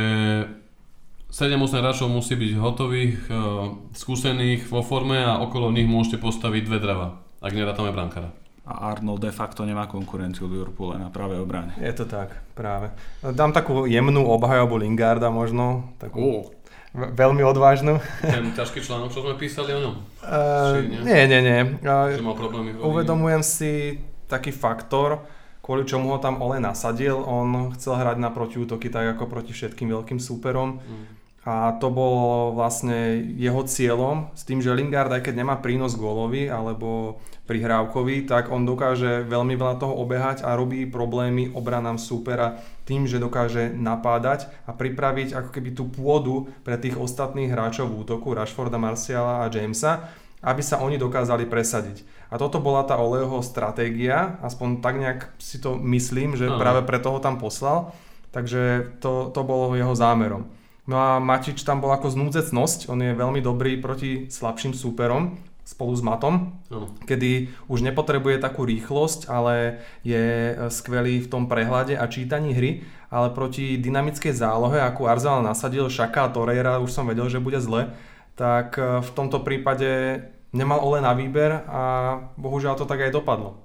[1.33, 6.79] 7-8 hráčov musí byť hotových, uh, skúsených vo forme a okolo nich môžete postaviť dve
[6.85, 8.37] dreva, ak nerátame brankára.
[8.69, 11.77] A Arnold de facto nemá konkurenciu Liverpoole na pravé obrane.
[11.81, 12.93] Je to tak, práve.
[13.21, 16.64] Dám takú jemnú obhajobu Lingarda možno, takú uh.
[16.95, 17.99] Veľmi odvážnu.
[18.23, 19.95] Ten ťažký článok, čo sme písali o ňom?
[20.23, 21.01] Uh, nie?
[21.03, 21.61] nie, nie, nie.
[21.83, 23.99] Uh, mal problémy Uvedomujem si
[24.31, 25.27] taký faktor,
[25.59, 27.19] kvôli čomu ho tam Ole nasadil.
[27.19, 30.79] On chcel hrať na protiútoky tak ako proti všetkým veľkým súperom.
[30.81, 35.93] Mm a to bolo vlastne jeho cieľom s tým, že Lingard aj keď nemá prínos
[35.93, 42.65] gólový alebo prihrávkový, tak on dokáže veľmi veľa toho obehať a robí problémy obranám súpera
[42.89, 48.09] tým, že dokáže napádať a pripraviť ako keby tú pôdu pre tých ostatných hráčov v
[48.09, 50.09] útoku, Rashforda, Marciala a Jamesa,
[50.41, 52.09] aby sa oni dokázali presadiť.
[52.33, 57.13] A toto bola tá Oleho stratégia, aspoň tak nejak si to myslím, že práve preto
[57.13, 57.93] ho tam poslal,
[58.33, 60.49] takže to, to bolo jeho zámerom.
[60.85, 65.97] No a Matič tam bol ako znúdzecnosť, on je veľmi dobrý proti slabším súperom, spolu
[65.97, 66.93] s Matom, uh.
[67.09, 72.85] kedy už nepotrebuje takú rýchlosť, ale je e, skvelý v tom prehľade a čítaní hry,
[73.09, 77.65] ale proti dynamickej zálohe, akú Arsenal nasadil Šaka a Torreira, už som vedel, že bude
[77.65, 77.97] zle,
[78.37, 80.21] tak e, v tomto prípade
[80.53, 81.83] nemal Ole na výber a
[82.37, 83.64] bohužiaľ to tak aj dopadlo.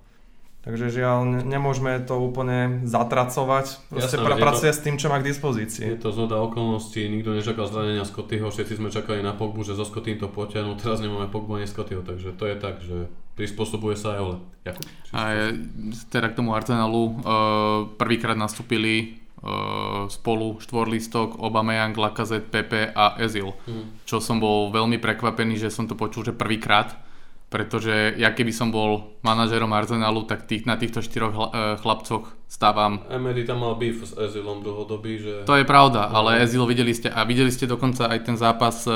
[0.70, 3.90] Takže žiaľ, nemôžeme to úplne zatracovať.
[3.90, 5.98] Proste Jasné, pracuje to, s tým, čo má k dispozícii.
[5.98, 9.82] Je to zhoda okolností, nikto nečakal zranenia Scottyho, všetci sme čakali na Pogbu, že zo
[9.82, 14.14] Scottym to potiahnu, teraz nemáme Pogbu ani Scottyho, takže to je tak, že prispôsobuje sa
[14.14, 14.38] aj Ole.
[14.62, 15.46] Jakub, a je,
[16.14, 17.14] teda k tomu Arsenalu uh,
[17.98, 23.58] prvýkrát nastúpili uh, spolu štvorlistok, Aubameyang, Lacazette, Pepe a Ezil.
[23.66, 23.90] Hmm.
[24.06, 27.09] Čo som bol veľmi prekvapený, že som to počul, že prvýkrát
[27.50, 31.42] pretože ja keby som bol manažerom Arsenalu, tak tých, na týchto štyroch e,
[31.82, 33.02] chlapcoch stávam.
[33.10, 35.34] Emery tam mal beef s Ezilom dlhodobý, že...
[35.50, 36.22] To je pravda, no.
[36.24, 38.94] ale Ezil videli ste, a videli ste dokonca aj ten zápas, e,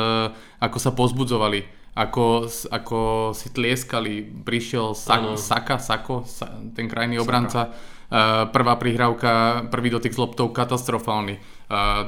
[0.61, 1.65] ako sa pozbudzovali,
[1.97, 2.99] ako, ako
[3.33, 7.73] si tlieskali, prišiel Sa, Saka, Sako, Sa, ten krajný obranca,
[8.13, 11.41] Uh, prvá prihrávka, prvý dotyk s loptou katastrofálny.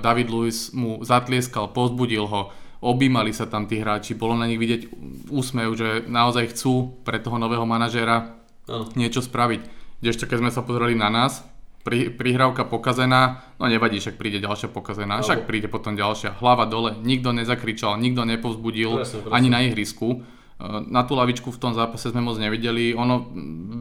[0.06, 4.82] David Luiz mu zatlieskal, pozbudil ho objímali sa tam tí hráči, bolo na nich vidieť
[5.30, 8.36] úsmev, že naozaj chcú pre toho nového manažéra
[8.67, 8.89] ano.
[8.97, 9.61] niečo spraviť.
[10.03, 11.45] Kdežto keď sme sa pozreli na nás,
[11.86, 16.97] pri, prihrávka pokazená, no nevadí, však príde ďalšia pokazená, však príde potom ďalšia, hlava dole,
[17.05, 19.34] nikto nezakričal, nikto nepovzbudil presne, presne.
[19.38, 20.26] ani na ihrisku.
[20.56, 22.95] Eh, na tú lavičku v tom zápase sme moc nevideli.
[22.95, 23.28] Ono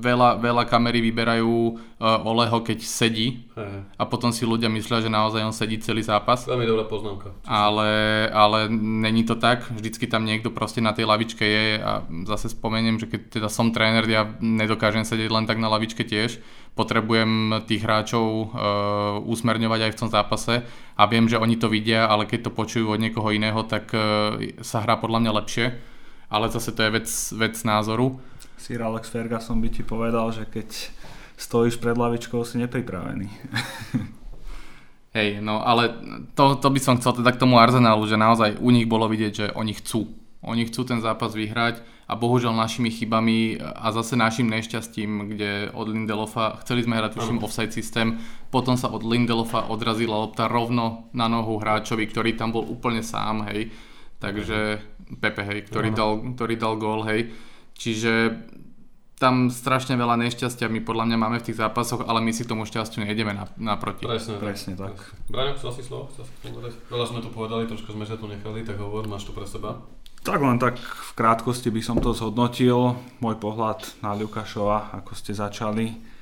[0.03, 3.87] veľa, veľa kamery vyberajú uh, Oleho, keď sedí hey.
[3.97, 6.45] a potom si ľudia myslia, že naozaj on sedí celý zápas.
[6.45, 7.33] Veľmi dobrá poznámka.
[7.47, 9.70] Ale, ale není to tak.
[9.70, 13.70] Vždycky tam niekto proste na tej lavičke je a zase spomeniem, že keď teda som
[13.72, 16.43] tréner, ja nedokážem sedieť len tak na lavičke tiež.
[16.75, 18.45] Potrebujem tých hráčov uh,
[19.25, 20.66] usmerňovať aj v tom zápase
[20.99, 24.37] a viem, že oni to vidia, ale keď to počujú od niekoho iného, tak uh,
[24.61, 25.93] sa hrá podľa mňa lepšie
[26.31, 28.20] ale zase to je vec, vec názoru.
[28.57, 30.68] Sir Alex Ferguson by ti povedal, že keď
[31.37, 33.29] stojíš pred lavičkou, si nepripravený.
[35.16, 35.95] Hej, no ale
[36.35, 39.33] to, to by som chcel teda k tomu Arsenalu, že naozaj u nich bolo vidieť,
[39.33, 40.11] že oni chcú.
[40.45, 45.89] Oni chcú ten zápas vyhrať a bohužiaľ našimi chybami a zase našim nešťastím, kde od
[45.89, 48.20] Lindelofa, chceli sme hrať tuším offside systém,
[48.53, 53.49] potom sa od Lindelofa odrazila lopta rovno na nohu hráčovi, ktorý tam bol úplne sám,
[53.49, 53.72] hej
[54.19, 54.83] takže
[55.21, 57.33] Pepe, hej, ktorý, dal, ktorý dal gól, hej.
[57.75, 58.41] Čiže
[59.15, 62.67] tam strašne veľa nešťastia my podľa mňa máme v tých zápasoch, ale my si tomu
[62.67, 64.05] šťastiu nejdeme na, naproti.
[64.05, 64.99] Presne, Presne tak.
[65.31, 66.11] Braňo, chcel si slovo?
[66.11, 66.73] Chcel si povedať?
[66.91, 69.79] Veľa sme tu povedali, trošku sme sa tu nechali, tak hovor, máš to pre seba.
[70.25, 72.97] Tak len tak v krátkosti by som to zhodnotil.
[73.21, 76.14] Môj pohľad na Lukášova, ako ste začali.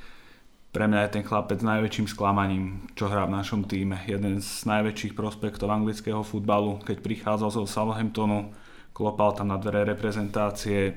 [0.73, 4.01] Pre mňa je ten chlapec najväčším sklamaním, čo hrá v našom týme.
[4.09, 8.57] Jeden z najväčších prospektov anglického futbalu, keď prichádzal zo Southamptonu,
[8.97, 10.97] klopal tam na dvere reprezentácie.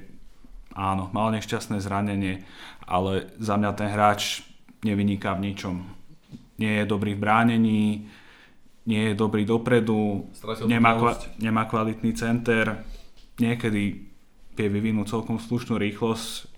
[0.71, 2.47] Áno, mal nešťastné zranenie,
[2.88, 4.47] ale za mňa ten hráč
[4.80, 5.76] nevyniká v ničom.
[6.55, 8.07] Nie je dobrý v bránení,
[8.88, 10.23] nie je dobrý dopredu,
[10.71, 12.80] nemá, kva- nemá kvalitný center,
[13.43, 14.07] niekedy
[14.55, 16.55] vie vyvinúť celkom slušnú rýchlosť,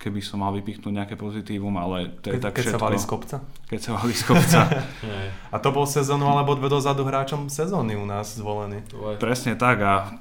[0.00, 2.86] keby som mal vypichnúť nejaké pozitívum, ale to je Keď, tak keď sa všetko.
[2.88, 3.36] valí z kopca.
[3.68, 4.60] Keď sa valí z kopca.
[5.52, 8.80] A to bol sezónu alebo dve dozadu hráčom sezóny u nás zvolený.
[9.20, 10.16] Presne tak a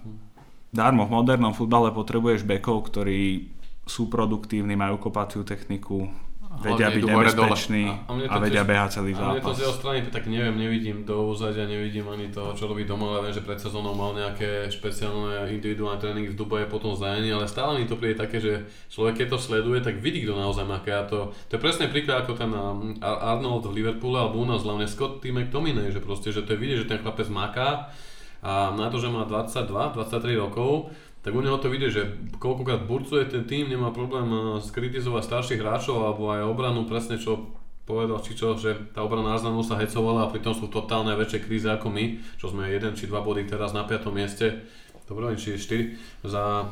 [0.76, 3.56] darmo v modernom futbale potrebuješ bekov, ktorí
[3.88, 6.12] sú produktívni, majú kopaciu techniku,
[6.50, 9.58] vedia byť nebezpeční A- a a, vedia behať celý A mne to zápas.
[9.58, 13.30] z jeho strany, tak neviem, nevidím do úzadia, nevidím ani toho, čo robí doma, ale
[13.30, 17.78] viem, že pred sezónou mal nejaké špeciálne individuálne tréningy v Dubaje, potom zranenie, ale stále
[17.78, 21.06] mi to príde také, že človek keď to sleduje, tak vidí, kto naozaj má a
[21.06, 24.66] to, to je presne príklad ako ten um, Ar- Arnold v Liverpoole alebo u nás
[24.66, 25.30] hlavne Scott T.
[25.30, 27.94] McTominay, že proste, že to je vidieť, že ten chlapec maká
[28.40, 30.88] a na to, že má 22, 23 rokov,
[31.20, 32.08] tak u neho to vidie, že
[32.40, 37.52] koľkokrát burcuje ten tým, nemá problém eh, skritizovať starších hráčov alebo aj obranu, presne čo
[37.90, 41.66] povedal či čo, že tá obrana Arsenalu sa hecovala a pritom sú totálne väčšej kríze
[41.66, 44.14] ako my, čo sme jeden či dva body teraz na 5.
[44.14, 44.62] mieste,
[45.10, 46.70] dobre, či 4 za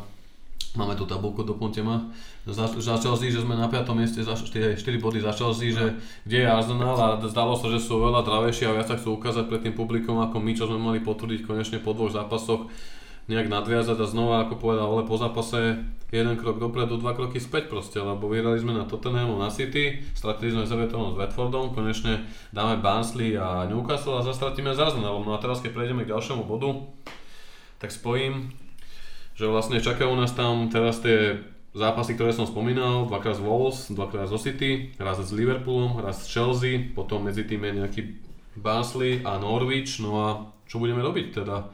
[0.77, 2.13] Máme tu tabulku, doplňte ma.
[2.45, 3.97] Za, za Chelsea, že sme na 5.
[3.97, 7.81] mieste, za 4, 4 body za Chelsea, že kde je Arsenal a zdalo sa, že
[7.81, 10.77] sú oveľa zdravejší a viac sa chcú ukázať pred tým publikom ako my, čo sme
[10.77, 12.69] mali potvrdiť konečne po dvoch zápasoch
[13.27, 17.67] nejak nadviazať a znova, ako povedal Ole po zápase, jeden krok dopredu, dva kroky späť
[17.67, 22.23] proste, lebo vyhrali sme na Tottenhamu, na City, stratili sme Evertonom s Watfordom, konečne
[22.55, 25.27] dáme Barnsley a Newcastle a zase stratíme s Arsenalom.
[25.27, 26.87] No a teraz keď prejdeme k ďalšiemu bodu,
[27.83, 28.55] tak spojím,
[29.35, 31.43] že vlastne čakajú nás tam teraz tie
[31.75, 36.31] zápasy, ktoré som spomínal, dvakrát z Wolves, dvakrát zo City, raz s Liverpoolom, raz s
[36.31, 38.01] Chelsea, potom medzi tým je nejaký
[38.57, 40.27] Barnsley a Norwich, no a
[40.65, 41.69] čo budeme robiť teda?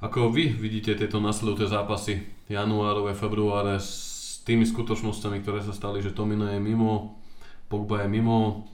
[0.00, 6.16] Ako vy vidíte tieto nasledujúce zápasy januárové, februáre s tými skutočnosťami, ktoré sa stali, že
[6.16, 7.20] Tomina je mimo,
[7.68, 8.64] Pogba je mimo,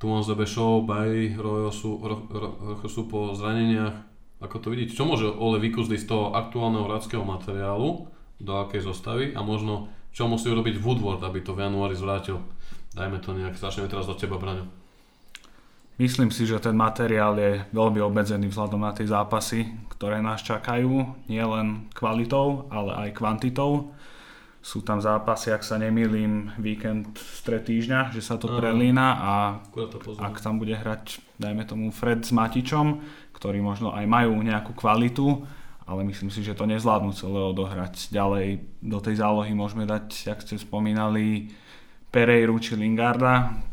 [0.00, 3.92] Tuan Show, Bay, Rojo sú, ro, ro, ro, sú po zraneniach.
[4.40, 4.96] Ako to vidíte?
[4.96, 8.08] Čo môže Ole vykúzliť z toho aktuálneho hráčského materiálu,
[8.40, 12.40] do akej zostavy a možno čo musí urobiť Woodward, aby to v januári zvrátil?
[12.96, 14.79] Dajme to nejak, začneme teraz od teba, Braňo.
[16.00, 21.28] Myslím si, že ten materiál je veľmi obmedzený vzhľadom na tie zápasy, ktoré nás čakajú,
[21.28, 23.92] nielen kvalitou, ale aj kvantitou.
[24.64, 29.32] Sú tam zápasy, ak sa nemýlim, víkend stred týždňa, že sa to prelína a
[29.76, 33.04] to ak tam bude hrať, dajme tomu Fred s Matičom,
[33.36, 35.44] ktorí možno aj majú nejakú kvalitu,
[35.84, 38.08] ale myslím si, že to nezvládnu celé odohrať.
[38.08, 41.52] Ďalej do tej zálohy môžeme dať, jak ste spomínali,
[42.08, 43.68] Pereiru či Lingarda.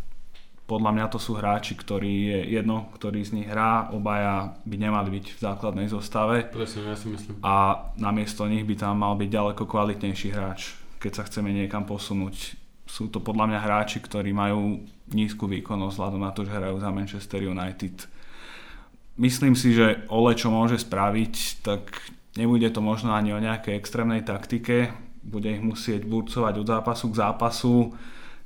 [0.68, 5.16] Podľa mňa to sú hráči, ktorí je jedno, ktorý z nich hrá, obaja by nemali
[5.16, 7.40] byť v základnej zostave Presne, ja si myslím.
[7.40, 12.60] a namiesto nich by tam mal byť ďaleko kvalitnejší hráč, keď sa chceme niekam posunúť.
[12.84, 14.84] Sú to podľa mňa hráči, ktorí majú
[15.16, 17.96] nízku výkonnosť vzhľadom na to, že hrajú za Manchester United.
[19.16, 21.96] Myslím si, že Ole čo môže spraviť, tak
[22.36, 24.92] nebude to možno ani o nejakej extrémnej taktike,
[25.24, 27.76] bude ich musieť burcovať od zápasu k zápasu,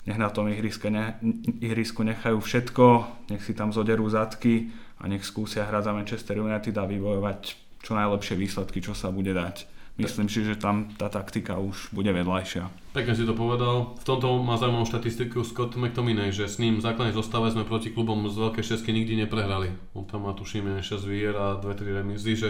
[0.06, 1.18] nech na tom ihriske ne,
[1.62, 2.86] ihrisku nechajú všetko,
[3.30, 7.42] nech si tam zoderú zadky a nech skúsia hrať za Manchester United a vybojovať
[7.82, 9.66] čo najlepšie výsledky, čo sa bude dať.
[10.00, 12.96] Myslím si, že tam tá taktika už bude vedľajšia.
[12.96, 13.94] Pekne si to povedal.
[14.00, 17.92] V tomto má zaujímavú štatistiku Scott McTominay, že s ním v základnej zostave sme proti
[17.92, 19.70] klubom z veľkej šesky nikdy neprehrali.
[19.94, 22.50] On tam má tušíme 6 výher a 2-3 remízy, že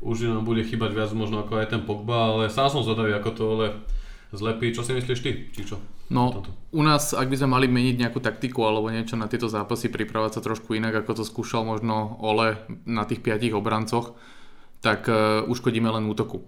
[0.00, 3.30] už nám bude chýbať viac možno ako aj ten Pogba, ale sám som zvedavý, ako
[3.36, 3.66] to ale
[4.32, 4.74] zlepí.
[4.76, 5.30] Čo si myslíš ty?
[5.52, 5.76] Či čo?
[6.08, 6.50] No, Toto.
[6.72, 10.40] u nás, ak by sme mali meniť nejakú taktiku alebo niečo na tieto zápasy, pripravať
[10.40, 14.16] sa trošku inak, ako to skúšal možno Ole na tých piatich obrancoch,
[14.80, 16.40] tak uh, uškodíme len útoku.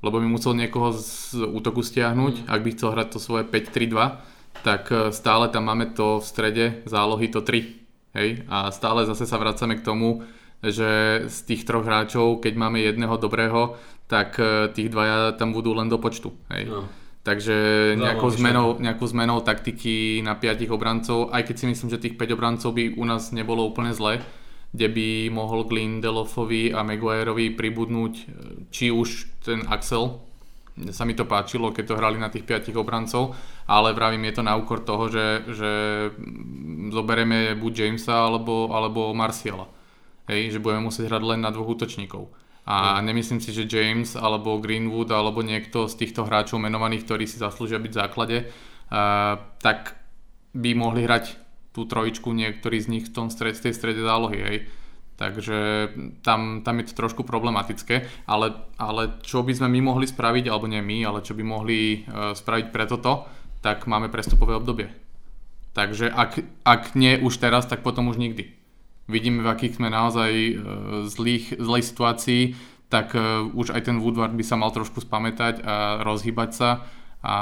[0.00, 4.88] Lebo by musel niekoho z útoku stiahnuť, ak by chcel hrať to svoje 5-3-2, tak
[4.88, 8.16] uh, stále tam máme to v strede zálohy to 3.
[8.16, 8.28] Hej?
[8.48, 10.24] A stále zase sa vracame k tomu,
[10.64, 13.76] že z tých troch hráčov, keď máme jedného dobrého,
[14.08, 16.32] tak uh, tých dvaja tam budú len do počtu.
[16.48, 16.72] Hej?
[16.72, 16.88] No.
[17.22, 17.56] Takže
[17.94, 22.34] nejakou zmenou, nejakou zmenou taktiky na piatich obrancov, aj keď si myslím, že tých 5
[22.34, 24.18] obrancov by u nás nebolo úplne zle,
[24.74, 28.24] kde by mohol k Lindelofovi a Maguireovi pribudnúť e,
[28.74, 30.18] či už ten Axel,
[30.90, 33.36] sa mi to páčilo, keď to hrali na tých piatich obrancov,
[33.68, 35.70] ale vravím, je to na úkor toho, že, že
[36.88, 39.68] zoberieme buď Jamesa alebo, alebo Marciala.
[40.26, 42.41] Hej, že budeme musieť hrať len na dvoch útočníkov.
[42.62, 47.42] A nemyslím si, že James alebo Greenwood alebo niekto z týchto hráčov menovaných, ktorí si
[47.42, 49.98] zaslúžia byť v základe, uh, tak
[50.54, 51.42] by mohli hrať
[51.74, 54.38] tú trojičku niektorí z nich v tom stred, tej strede zálohy.
[54.38, 54.56] Hej.
[55.18, 55.58] Takže
[56.22, 60.70] tam, tam je to trošku problematické, ale, ale čo by sme my mohli spraviť, alebo
[60.70, 63.26] nie my, ale čo by mohli uh, spraviť pre toto,
[63.58, 64.90] tak máme prestupové obdobie.
[65.72, 68.61] Takže ak, ak nie už teraz, tak potom už nikdy.
[69.10, 70.54] Vidíme, v akých sme naozaj uh,
[71.10, 72.42] zlých, zlej situácii,
[72.86, 76.70] tak uh, už aj ten Woodward by sa mal trošku spamätať a rozhýbať sa
[77.22, 77.36] a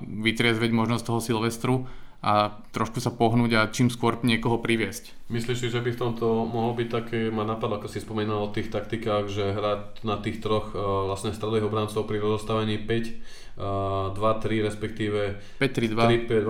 [0.00, 1.76] vytriezveť možnosť toho Silvestru
[2.24, 5.28] a trošku sa pohnúť a čím skôr niekoho priviesť.
[5.28, 8.52] Myslíš si, že by v tomto mohol byť také, ma napadlo, ako si spomínal o
[8.52, 13.12] tých taktikách, že hrať na tých troch uh, vlastne stredových obrancov pri rozostavení 5, uh,
[13.56, 14.14] 2-3
[14.60, 15.94] respektíve 5-3-2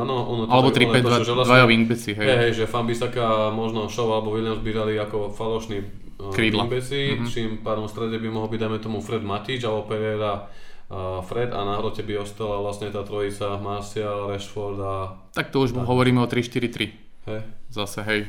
[0.01, 2.27] no, ono alebo tak- ono to, 3-5-2 že dvaja wingbacki, hej.
[2.27, 5.79] Hej, že Fambisaka, možno Shaw alebo Williams by dali ako falošný
[6.17, 6.65] uh, Krídla.
[6.65, 7.27] wingbacki, Mhm.
[7.27, 10.49] čím pádom v strede by mohol byť, dajme tomu, Fred Matič alebo Pereira
[11.25, 14.95] Fred a na hrote by ostala vlastne tá trojica Martial, Rashford a
[15.33, 16.93] Tak to už hovoríme o 3-4-3.
[17.27, 17.41] hej.
[17.69, 18.21] Zase, hej.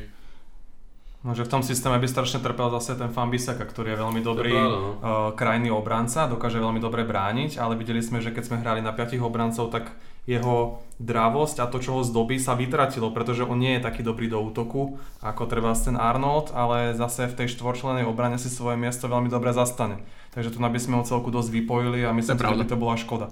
[1.24, 4.52] No, že v tom systéme by strašne trpel zase ten Fambisaka, ktorý je veľmi dobrý
[4.52, 4.90] pravda, no.
[4.94, 8.94] uh, krajný obranca, dokáže veľmi dobre brániť, ale videli sme, že keď sme hrali na
[8.94, 9.90] piatich obrancov, tak
[10.26, 14.26] jeho dravosť a to, čo ho zdobí, sa vytratilo, pretože on nie je taký dobrý
[14.26, 19.06] do útoku, ako treba ten Arnold, ale zase v tej štvorčlenej obrane si svoje miesto
[19.06, 20.02] veľmi dobre zastane.
[20.34, 22.98] Takže tu by sme ho celku dosť vypojili a myslím, je že by to bola
[22.98, 23.30] škoda.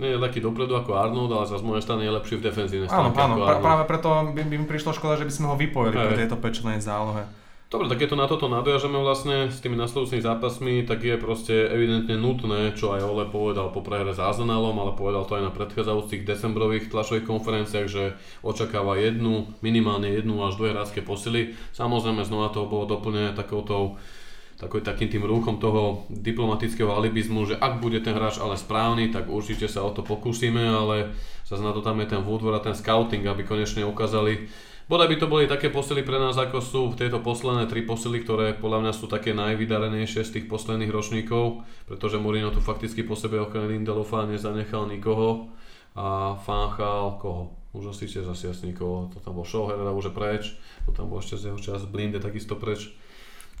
[0.00, 2.88] Nie je taký dopredu ako Arnold, ale zase z mojej strany je lepší v defenzívnej
[2.90, 3.62] Áno, stránke áno, Arnold.
[3.62, 6.08] práve preto by, by mi prišlo škoda, že by sme ho vypojili Hej.
[6.08, 7.24] pri tejto pečlenej zálohe.
[7.74, 11.50] Dobre, tak keď to na toto nadviažeme vlastne s tými nasledujúcimi zápasmi, tak je proste
[11.50, 15.50] evidentne nutné, čo aj Ole povedal po prehre s Arsenalom, ale povedal to aj na
[15.50, 18.14] predchádzajúcich decembrových tlačových konferenciách, že
[18.46, 21.58] očakáva jednu, minimálne jednu až dve hráčske posily.
[21.74, 23.98] Samozrejme znova to bolo doplnené takouto
[24.60, 29.26] taký, takým tým rúchom toho diplomatického alibizmu, že ak bude ten hráč ale správny, tak
[29.26, 31.14] určite sa o to pokúsime, ale
[31.46, 34.48] zase na to tam je ten Woodward a ten scouting, aby konečne ukázali,
[34.84, 38.52] Bodaj by to boli také posily pre nás, ako sú tieto posledné tri posily, ktoré
[38.52, 43.40] podľa mňa sú také najvydarenejšie z tých posledných ročníkov, pretože Mourinho tu fakticky po sebe
[43.40, 45.48] okrem Lindelofa nezanechal nikoho
[45.96, 47.56] a Fanchal, koho?
[47.72, 50.44] Už asi tiež asi asi nikoho, to tam bol Schauherera už je preč,
[50.84, 52.92] to tam bol ešte z jeho čas Blinde takisto preč.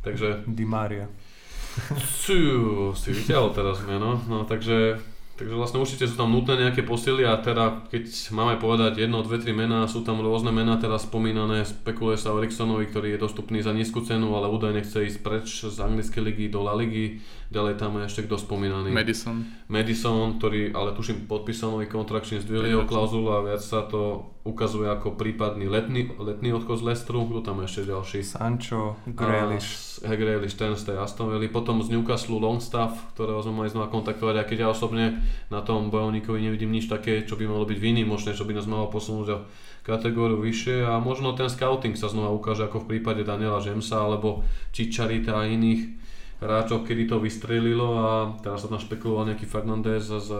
[0.04, 1.08] Takže Di Maria.
[2.22, 5.00] Cú, si vyťahol teraz meno, no takže,
[5.34, 9.42] takže vlastne určite sú tam nutné nejaké posily a teda keď máme povedať jedno, dve,
[9.42, 13.58] tri mená, sú tam rôzne mená teraz spomínané, spekuluje sa o Eriksonovi, ktorý je dostupný
[13.60, 17.18] za nízku cenu, ale údajne chce ísť preč z anglickej ligy do La Ligy,
[17.50, 18.94] ďalej tam je ešte kto spomínaný.
[18.94, 19.42] Madison.
[19.66, 24.34] Madison, ktorý ale tuším podpísal nový kontrakt, čím zdvihli jeho klauzulu a viac sa to
[24.44, 28.20] ukazuje ako prípadný letný, letný odchod z Leicesteru, kto tam je ešte ďalší?
[28.20, 30.04] Sancho, Grealish.
[30.04, 31.48] A, Grealish, ten z tej Aston Villa.
[31.48, 35.88] Potom z Newcastle Longstaff, ktorého sme mali znova kontaktovať, aj keď ja osobne na tom
[35.88, 39.38] bojovníkovi nevidím nič také, čo by malo byť výnimočné, čo by nás malo posunúť o
[39.84, 44.40] kategóriu vyššie a možno ten scouting sa znova ukáže ako v prípade Daniela Jamesa alebo
[44.72, 46.04] Čicharita a iných
[46.40, 48.08] hráčov, kedy to vystrelilo a
[48.40, 50.30] teraz sa tam špekuloval nejaký Fernandez z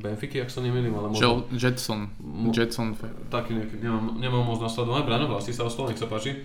[0.00, 2.08] Benfiky, ak sa nemýlim, ale možno Jetson.
[2.20, 2.96] Mo- Jetson.
[3.28, 5.02] taký nejaký, nemám, nemám moc nasledovať.
[5.04, 6.44] Braňo, vlastní sa o slovo, nech sa páči.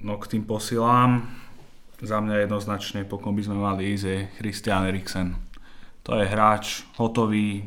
[0.00, 1.24] No k tým posilám,
[2.00, 5.36] za mňa jednoznačne, po kom by sme mali ísť, je Christian Eriksen.
[6.06, 7.66] To je hráč hotový,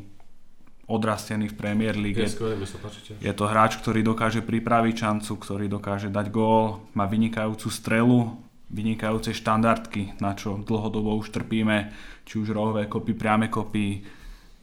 [0.89, 2.17] odrastený v Premier League.
[2.17, 3.13] Je skvelé, mi sa páči.
[3.21, 8.33] Je to hráč, ktorý dokáže pripraviť šancu, ktorý dokáže dať gól, má vynikajúcu strelu,
[8.73, 11.93] vynikajúce štandardky, na čo dlhodobo už trpíme,
[12.25, 14.01] či už rohové kopy, priame kopy,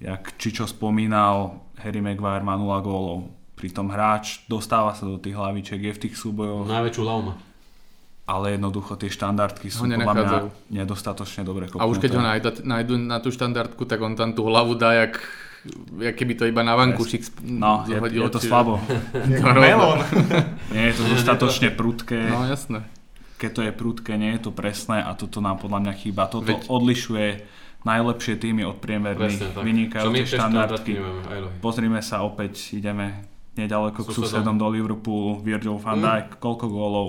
[0.03, 3.31] jak Čičo spomínal, Harry Maguire má 0 gólov.
[3.57, 7.39] Pritom hráč dostáva sa do tých hlavičiek, je v tých súbojoch, Najväčšiu lauma.
[8.27, 10.39] Ale jednoducho tie štandardky sú podľa mňa
[10.74, 11.79] nedostatočne dobre kopnuté.
[11.79, 14.93] A už keď ho nájdu, nájdu na tú štandardku, tak on tam tú hlavu dá,
[14.97, 15.22] jak,
[15.97, 18.83] jak keby to iba na vankušik sp- No, je, je to čiže- slabo.
[19.57, 20.03] Melón.
[20.74, 22.18] Nie je to dostatočne prudké.
[22.27, 22.83] No jasné.
[23.37, 26.24] keď to je prudké, nie je to presné a toto nám podľa mňa chýba.
[26.27, 27.27] Toto Veď- odlišuje
[27.85, 30.93] najlepšie týmy od priemerných, vynikajúce tie štandardky.
[30.97, 31.61] nemáme.
[31.61, 33.22] Pozrime sa opäť, ideme
[33.55, 34.57] nedaleko k Susedom.
[34.57, 36.03] do Liverpoolu, Virgil van Mm.
[36.03, 37.09] Dijk, koľko gólov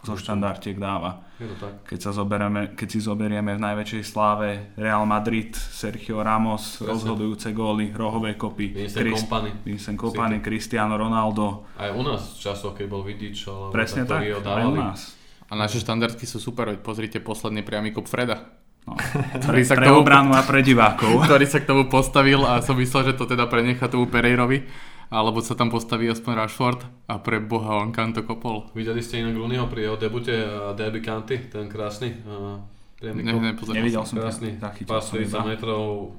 [0.00, 1.20] zo štandardiek dáva.
[1.36, 1.72] Je to tak.
[1.84, 6.88] Keď, sa zoberieme, keď si zoberieme v najväčšej sláve Real Madrid, Sergio Ramos, Presne.
[6.88, 9.50] rozhodujúce góly, rohové kopy, Vincent Chris- Kompany.
[9.64, 14.40] Vincent Kompany, Cristiano Ronaldo, Aj u nás časoch, keď bol Vidič, alebo presne tak, Rio
[14.40, 15.00] aj u nás.
[15.48, 18.60] A naše štandardky sú super, veď pozrite posledný priamy kop Freda.
[18.88, 18.96] No.
[19.44, 21.20] Ktorý sa, k Pre tomu, obranu a pre divákov.
[21.28, 24.64] ktorý sa k tomu postavil a som myslel, že to teda prenecha tomu Pereirovi.
[25.10, 26.80] Alebo sa tam postaví aspoň Rashford
[27.10, 28.70] a pre boha on kam to kopol.
[28.78, 32.62] Videli ste inak Rooneyho pri jeho debute uh, Derby County, ten krásny uh,
[33.00, 34.20] Ne, nepozeral Nevidel som.
[34.20, 35.40] Krásny pás som 30 iba.
[35.40, 36.12] metrov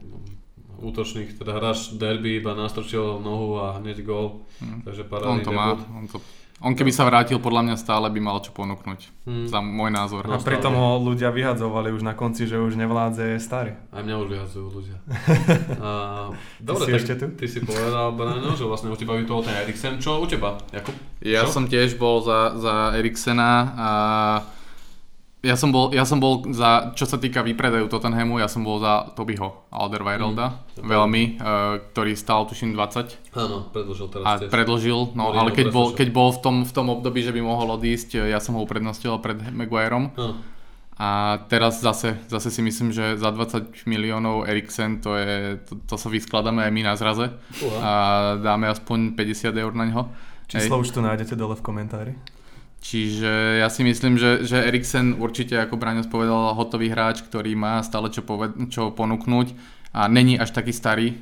[0.82, 4.42] útočných, teda hráč derby iba nastrčil nohu a hneď gól,
[4.82, 5.78] takže On parádny to má.
[5.78, 5.86] debut.
[5.94, 6.18] On, to,
[6.62, 9.26] on keby sa vrátil, podľa mňa stále by mal čo ponúknuť.
[9.26, 9.45] Hmm.
[9.49, 10.24] Za môj názor.
[10.30, 13.74] A pritom ho ľudia vyhadzovali už na konci, že už nevládze, je starý.
[13.89, 14.97] Aj mňa už vyhadzujú ľudia.
[15.86, 15.89] A,
[16.62, 17.26] dobre, si tak ešte tu?
[17.34, 19.97] ty si povedal, Brano, že vlastne už ti baví toho ten Eriksen.
[19.97, 20.93] Čo u teba, Jakub?
[21.26, 21.57] Ja Čo?
[21.59, 23.89] som tiež bol za, za Eriksena a
[25.42, 28.78] ja som, bol, ja som bol za, čo sa týka výpredaju Tottenhamu, ja som bol
[28.78, 30.86] za Tobyho Alderweirelda, Mm.
[30.88, 31.44] veľmi, uh,
[31.89, 34.50] ktorý stal tuším 20 Áno, predložil teraz a tiež.
[34.50, 37.42] predlžil, no Mourinho ale keď bol, keď bol v tom, v tom období, že by
[37.42, 40.38] mohol odísť, ja som ho uprednostil pred Maguireom Áno.
[40.96, 41.10] a
[41.46, 46.08] teraz zase, zase si myslím, že za 20 miliónov Eriksen to je, to, to sa
[46.08, 47.78] vyskladáme aj my na zraze Uha.
[47.78, 47.92] a
[48.38, 50.02] dáme aspoň 50 eur na ňo.
[50.48, 50.66] Hej.
[50.66, 52.14] Číslo už tu nájdete dole v komentári.
[52.82, 57.77] Čiže ja si myslím, že, že Eriksen určite, ako Braňos povedal, hotový hráč, ktorý má
[57.86, 59.53] stále čo, poved- čo ponúknuť
[59.93, 61.21] a není až taký starý,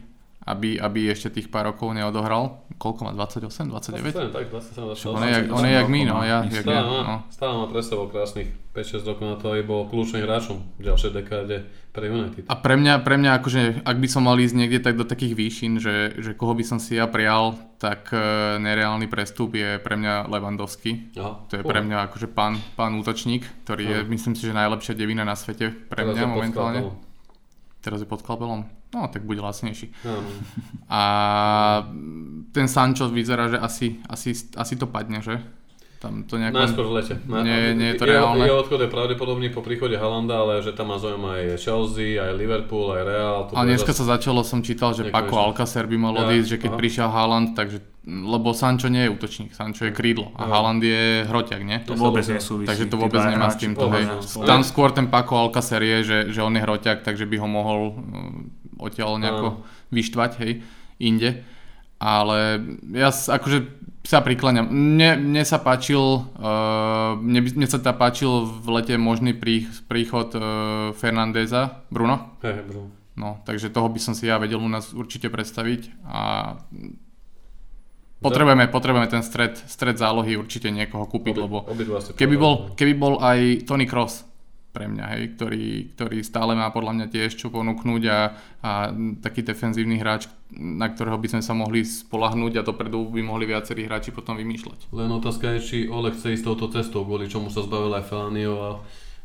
[0.49, 2.65] aby, aby ešte tých pár rokov neodohral.
[2.81, 3.11] Koľko má?
[3.13, 4.09] 28, 29?
[4.09, 6.17] 27, tak 27, On je, jak, on je jak my, no.
[6.25, 7.15] Ja, jak Stále ja, má, no.
[7.29, 11.69] stále má sebou krásnych 5-6 rokov na to, aby bol kľúčným hráčom v ďalšej dekáde
[11.93, 12.49] pre United.
[12.49, 15.37] A pre mňa, pre mňa akože, ak by som mal ísť niekde tak do takých
[15.37, 18.17] výšin, že, že koho by som si ja prijal, tak e,
[18.57, 21.13] nereálny prestup je pre mňa Lewandowski.
[21.19, 21.45] Aha.
[21.49, 25.27] To je pre mňa akože pán, pán útočník, ktorý je, myslím si, že najlepšia devina
[25.27, 26.79] na svete pre Teraz mňa pod momentálne.
[27.79, 28.78] Teraz je pod kalbelom.
[28.89, 29.93] No, tak bude lacnejší.
[30.01, 30.29] Áno.
[30.89, 31.01] A
[32.49, 35.37] ten Sancho vyzerá, že asi, asi, asi to padne, že?
[35.99, 36.55] Tam to nejako...
[36.63, 37.13] Najskôr v lete.
[37.27, 38.39] Na- Nie- nie je to reálne.
[38.39, 42.39] Jeho odchod je pravdepodobný po príchode Halanda, ale že tam má záujem aj Chelsea, aj
[42.39, 43.37] Liverpool, aj Real.
[43.45, 45.11] To Ale dneska zas- sa začalo, som čítal, že.
[45.11, 46.79] Paco Alcacer by mal Ja, odísť, že keď aha.
[46.79, 50.47] prišiel Haaland, takže, lebo Sancho nie je útočník, Sancho je krídlo a.
[50.47, 51.83] Haaland je hroťak, nie?
[51.83, 52.71] To vôbec nesúvisí.
[52.71, 54.07] Takže to vôbec nemá s týmto, hej.
[54.47, 57.79] Tam skôr ten Paco Alcacer je, že, že on je hroťak, takže by ho mohol
[57.91, 57.93] uh,
[58.79, 59.47] odtiaľ nejako
[59.91, 60.51] vyštvať, hej,
[61.03, 61.43] inde.
[61.99, 62.63] Ale
[62.95, 63.57] ja akože
[64.07, 64.71] sa prikláňam.
[64.71, 70.31] Mne, mne sa páčil, uh, mne, mne sa teda páčil v lete možný prí, príchod
[70.33, 70.41] uh,
[70.95, 72.39] Fernandeza, Bruno.
[72.39, 72.87] Hej, bro.
[73.19, 76.55] No, takže toho by som si ja vedel u nás určite predstaviť a
[78.23, 81.57] potrebujeme, potrebujeme ten stred, stred zálohy určite niekoho kúpiť, Obi- lebo
[82.15, 84.23] keby bol, keby bol aj Tony Cross
[84.79, 88.19] pre mňa, hej, ktorý, ktorý stále má podľa mňa tiež čo ponúknuť a,
[88.63, 88.71] a
[89.19, 93.83] taký defenzívny hráč, na ktorého by sme sa mohli spolahnúť a dopredu by mohli viacerí
[93.83, 94.95] hráči potom vymýšľať.
[94.95, 98.55] Len otázka je, či Ole chce ísť touto cestou, kvôli čomu sa zbavil aj Felanio,
[98.55, 98.71] a,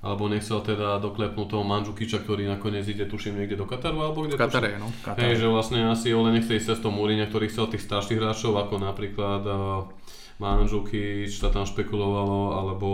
[0.02, 4.34] alebo nechcel teda doklepnúť toho Mandžukiča, ktorý nakoniec ide, tuším, niekde do Kataru, alebo kde
[4.34, 4.90] V Katare, no.
[5.06, 5.22] Katar.
[5.22, 8.82] Hej, že vlastne asi Ole nechce ísť cestou Mourinha, ktorý chcel tých starších hráčov, ako
[8.82, 9.42] napríklad
[10.38, 12.88] uh, Mandžukič, sa tam špekulovalo, alebo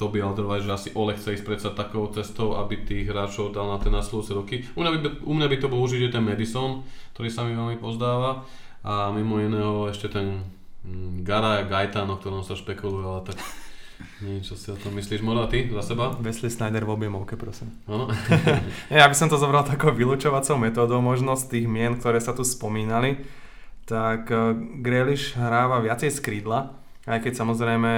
[0.00, 3.76] Toby Alderweireld, že asi Ole chce ísť predsa takou cestou, aby tých hráčov dal na
[3.76, 4.56] tie nasledujúce roky.
[4.72, 6.80] U mňa, by, u mňa by to bol určite ten Madison,
[7.12, 8.48] ktorý sa mi veľmi pozdáva
[8.88, 10.40] a mimo iného ešte ten
[10.88, 13.36] mm, Gara Gaetan, o ktorom sa špekuluje, ale tak
[14.24, 15.20] neviem, čo si o tom myslíš.
[15.20, 16.16] Mora, ty za seba?
[16.24, 17.68] Wesley Snyder v objemovke, prosím.
[17.84, 18.08] Áno?
[18.88, 22.48] Ja by som to zobral takou vylúčovacou metódou, možno z tých mien, ktoré sa tu
[22.48, 23.20] spomínali.
[23.88, 24.52] Tak uh,
[24.84, 26.76] Grealish hráva viacej z krídla,
[27.08, 27.92] aj keď samozrejme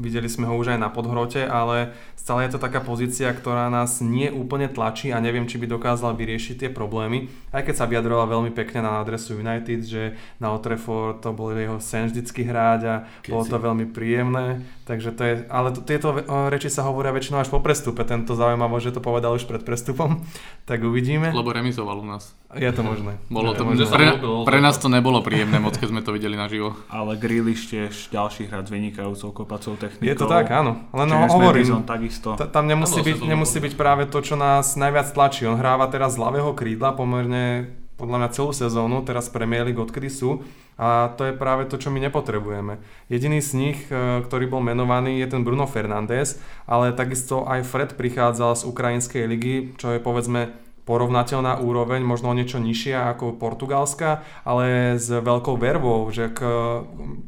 [0.00, 4.00] videli sme ho už aj na podhrote, ale stále je to taká pozícia, ktorá nás
[4.00, 7.28] nie úplne tlačí a neviem, či by dokázala vyriešiť tie problémy.
[7.52, 11.52] Aj keď sa vyjadrovala veľmi pekne na adresu United, že na Old Trafford to bol
[11.52, 12.94] jeho sen vždycky hráť a
[13.28, 14.64] bolo to veľmi príjemné.
[14.82, 18.34] Takže to je, ale to, tieto eh, reči sa hovoria väčšinou až po prestupe, tento
[18.34, 20.26] zaujímavo, že to povedal už pred prestupom,
[20.70, 21.30] tak uvidíme.
[21.30, 22.34] Lebo remizoval u nás.
[22.50, 23.22] Je to možné.
[23.30, 26.74] Bolo to, sa pre, pre nás to nebolo príjemné moc, keď sme to videli naživo.
[26.90, 30.10] Ale Grealish tiež ďalší hráč s vynikajúcou kopacou technikou.
[30.10, 30.90] Je to tak, áno.
[30.90, 32.34] Len no, hovorím, Madison takisto.
[32.34, 35.46] Ta- tam nemusí byť, nemusí byť práve to, čo nás najviac tlačí.
[35.46, 40.10] On hráva teraz z ľavého krídla pomerne podľa mňa celú sezónu, teraz Premier League odkedy
[40.10, 40.42] sú
[40.74, 42.82] a to je práve to, čo my nepotrebujeme.
[43.06, 47.90] Jediný z nich, e, ktorý bol menovaný, je ten Bruno Fernández, ale takisto aj Fred
[47.94, 50.50] prichádzal z Ukrajinskej ligy, čo je povedzme
[50.82, 56.42] porovnateľná úroveň, možno o niečo nižšia ako portugalská, ale s veľkou vervou, že k,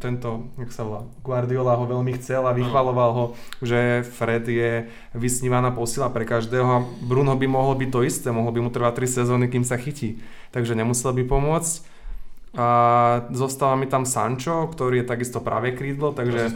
[0.03, 3.25] tento, jak sa volá, Guardiola ho veľmi chcel a vychvaloval ho,
[3.63, 8.51] že Fred je vysnívaná posila pre každého a Bruno by mohol byť to isté, mohol
[8.51, 10.19] by mu trvať 3 sezóny, kým sa chytí,
[10.51, 11.95] takže nemusel by pomôcť.
[12.55, 12.67] A
[13.35, 16.55] zostáva mi tam Sancho, ktorý je takisto pravé krídlo, takže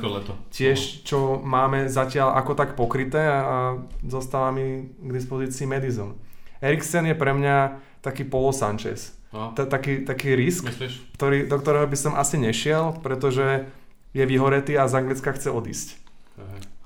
[0.55, 6.15] tiež čo máme zatiaľ ako tak pokryté a zostáva mi k dispozícii Madison.
[6.59, 7.57] Eriksen je pre mňa
[8.03, 9.15] taký polo Sanchez.
[9.29, 11.15] No, Ta- taký, taký risk, myslíš?
[11.21, 13.69] ktorý, do ktorého by som asi nešiel, pretože
[14.17, 16.01] je vyhoretý a z Anglicka chce odísť.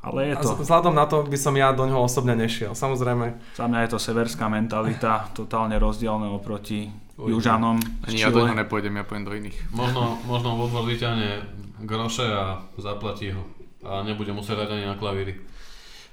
[0.03, 2.75] Ale je to, vzhľadom na to by som ja do ňoho osobne nešiel.
[2.75, 7.39] Samozrejme, za mňa je to severská mentalita, totálne rozdielne oproti Oj.
[7.39, 7.79] južanom.
[8.03, 9.55] Ani ja do neho nepôjdem, ja pôjdem do iných.
[9.71, 11.47] Možno, možno vyťahne
[11.87, 13.47] groše a zaplatí ho.
[13.87, 15.39] A nebude musieť hrať ani na klavíri.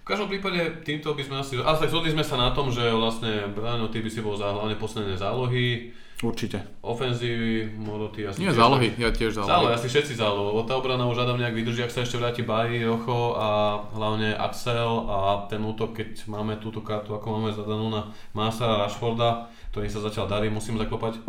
[0.09, 1.61] V každom prípade týmto by sme asi...
[1.61, 4.49] Ale tak zhodli sme sa na tom, že vlastne Brano, ty by si bol za
[4.49, 5.93] hlavne posledné zálohy,
[6.25, 6.65] Určite.
[6.81, 9.73] ofenzívy, Moro, ty asi Nie tiež zálohy, ja tiež Zálohy, zálohy.
[9.77, 12.89] asi všetci zálohy, lebo tá obrana už hádam nejak vydrží, ak sa ešte vráti Baji,
[12.89, 13.47] Rocho a
[13.93, 18.89] hlavne Axel a ten útok, keď máme túto kartu, ako máme zadanú na Masa a
[18.89, 21.21] Rashforda, ktorý sa zatiaľ darí, musím zaklopať,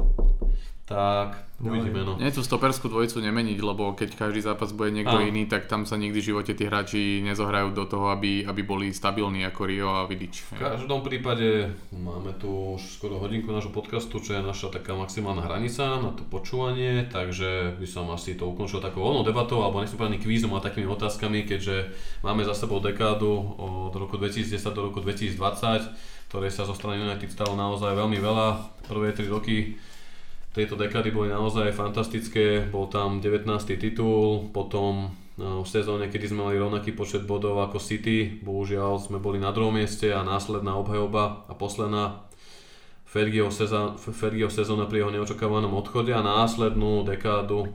[0.90, 2.18] tak uvidíme no.
[2.18, 5.30] Nie tú stoperskú dvojicu nemeniť, lebo keď každý zápas bude niekto Áno.
[5.30, 8.90] iný, tak tam sa nikdy v živote tí hráči nezohrajú do toho, aby, aby boli
[8.90, 10.50] stabilní ako Rio a Vidič.
[10.50, 15.46] V každom prípade máme tu už skoro hodinku nášho podcastu, čo je naša taká maximálna
[15.46, 19.94] hranica na to počúvanie, takže by som asi to ukončil takou voľnou debatou, alebo nechcem
[19.94, 21.94] povedať kvízom a takými otázkami, keďže
[22.26, 23.30] máme za sebou dekádu
[23.62, 25.38] od roku 2010 do roku 2020,
[26.26, 28.46] ktorej sa zo strany United stalo naozaj veľmi veľa.
[28.90, 29.78] Prvé 3 roky
[30.50, 33.46] tejto dekády boli naozaj fantastické, bol tam 19.
[33.78, 39.22] titul, potom no, v sezóne, kedy sme mali rovnaký počet bodov ako City, bohužiaľ sme
[39.22, 42.26] boli na druhom mieste a následná obhajoba a posledná
[43.10, 47.74] Fergieho sezóna, pri jeho neočakávanom odchode a následnú dekádu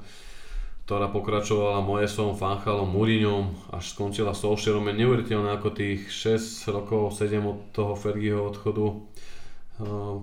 [0.86, 4.86] ktorá pokračovala Moesom, Fanchalom, Mourinhom, až skončila Solskjaerom.
[4.94, 8.94] Je neuveriteľné, ako tých 6 rokov, 7 od toho Fergieho odchodu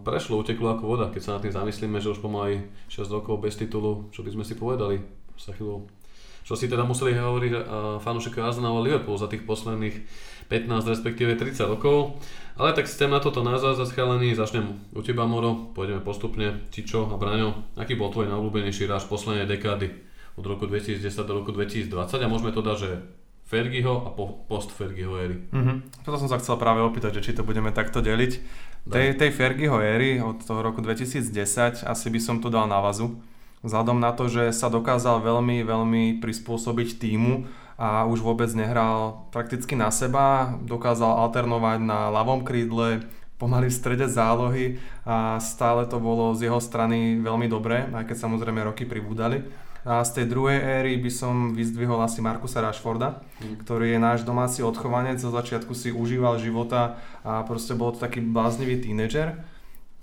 [0.07, 3.61] prešlo, uteklo ako voda, keď sa nad tým zamyslíme, že už pomaly 6 rokov bez
[3.61, 5.03] titulu, čo by sme si povedali
[5.43, 5.91] sa chvíľou.
[6.43, 7.63] Čo si teda museli hovoriť uh,
[8.03, 9.95] fanúšikovia Arsenalu a Liverpool za tých posledných
[10.51, 12.19] 15 respektíve 30 rokov.
[12.59, 17.17] Ale tak systém na toto názor zaschálený, začnem u teba Moro, pôjdeme postupne, Čičo a
[17.17, 17.79] Braňo.
[17.79, 19.89] Aký bol tvoj najobľúbenejší hráč poslednej dekády
[20.37, 22.91] od roku 2010 do roku 2020 a môžeme to dať, že
[23.53, 25.45] Fergieho a po, post Fergieho éry.
[25.53, 26.01] Mhm.
[26.09, 28.41] Toto som sa chcel práve opýtať, že či to budeme takto deliť.
[28.89, 33.21] Tej, tej Fergieho éry od toho roku 2010 asi by som tu dal na vazu.
[33.61, 37.47] Vzhľadom na to, že sa dokázal veľmi, veľmi prispôsobiť týmu
[37.77, 43.07] a už vôbec nehral prakticky na seba, dokázal alternovať na ľavom krídle,
[43.39, 48.17] pomaly v strede zálohy a stále to bolo z jeho strany veľmi dobré, aj keď
[48.19, 49.45] samozrejme roky pribúdali.
[49.83, 53.19] A z tej druhej éry by som vyzdvihol asi Markusa Rashforda,
[53.67, 58.23] ktorý je náš domáci odchovanec, zo začiatku si užíval života a proste bol to taký
[58.23, 59.43] bláznivý tínedžer.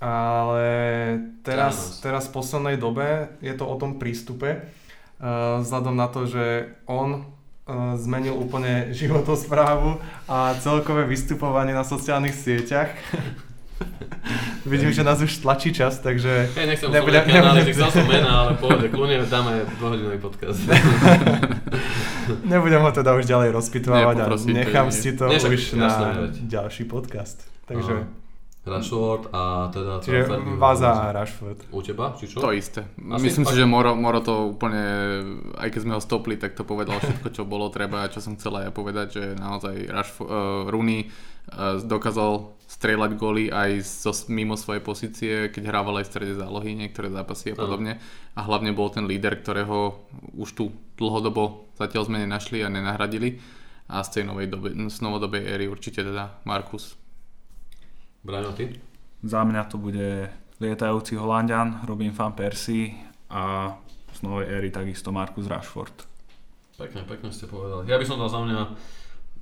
[0.00, 0.68] Ale
[1.44, 6.76] teraz, teraz v poslednej dobe je to o tom prístupe, uh, vzhľadom na to, že
[6.84, 9.96] on uh, zmenil úplne životosprávu
[10.28, 12.92] a celkové vystupovanie na sociálnych sieťach.
[14.66, 16.52] Vidím, že nás už tlačí čas, takže...
[16.52, 20.60] Hej, nechcem nejaké analýzy, nebudem- chcel som mena, ale pohode, kľudne dáme dvojhodinový podcast.
[22.52, 24.94] Nebudem ho teda už ďalej rozpitovať a nechám nie.
[24.94, 25.90] si to Nie, však už na
[26.46, 27.42] ďalší podcast.
[27.66, 28.06] Takže,
[28.60, 30.04] Rashford a teda...
[30.04, 30.28] čiže.
[30.60, 31.72] Vaza a Rashford.
[31.72, 32.44] U teba, či čo?
[32.44, 32.84] To isté.
[33.10, 34.84] Asi- Myslím si, že Moro, Moro to úplne,
[35.56, 38.36] aj keď sme ho stopli, tak to povedal všetko, čo bolo treba a čo som
[38.36, 44.14] chcel aj ja povedať, že naozaj Rashford, uh, Rooney uh, dokázal strieľať góly aj zo,
[44.30, 47.98] mimo svojej pozície, keď hrával aj v strede zálohy, niektoré zápasy a podobne.
[48.38, 49.98] A hlavne bol ten líder, ktorého
[50.38, 50.64] už tu
[50.94, 53.40] dlhodobo zatiaľ sme nenašli a nenahradili.
[53.90, 56.94] A z tej novej dobe, z novodobej éry určite teda Markus.
[58.22, 58.78] Braňo, ty?
[59.26, 60.30] Za mňa to bude
[60.62, 62.94] lietajúci Holandian, Robin van Persie
[63.32, 63.74] a
[64.14, 66.06] z novej éry takisto Marcus Rashford.
[66.78, 67.90] Pekne, pekne ste povedali.
[67.90, 68.60] Ja by som dal za mňa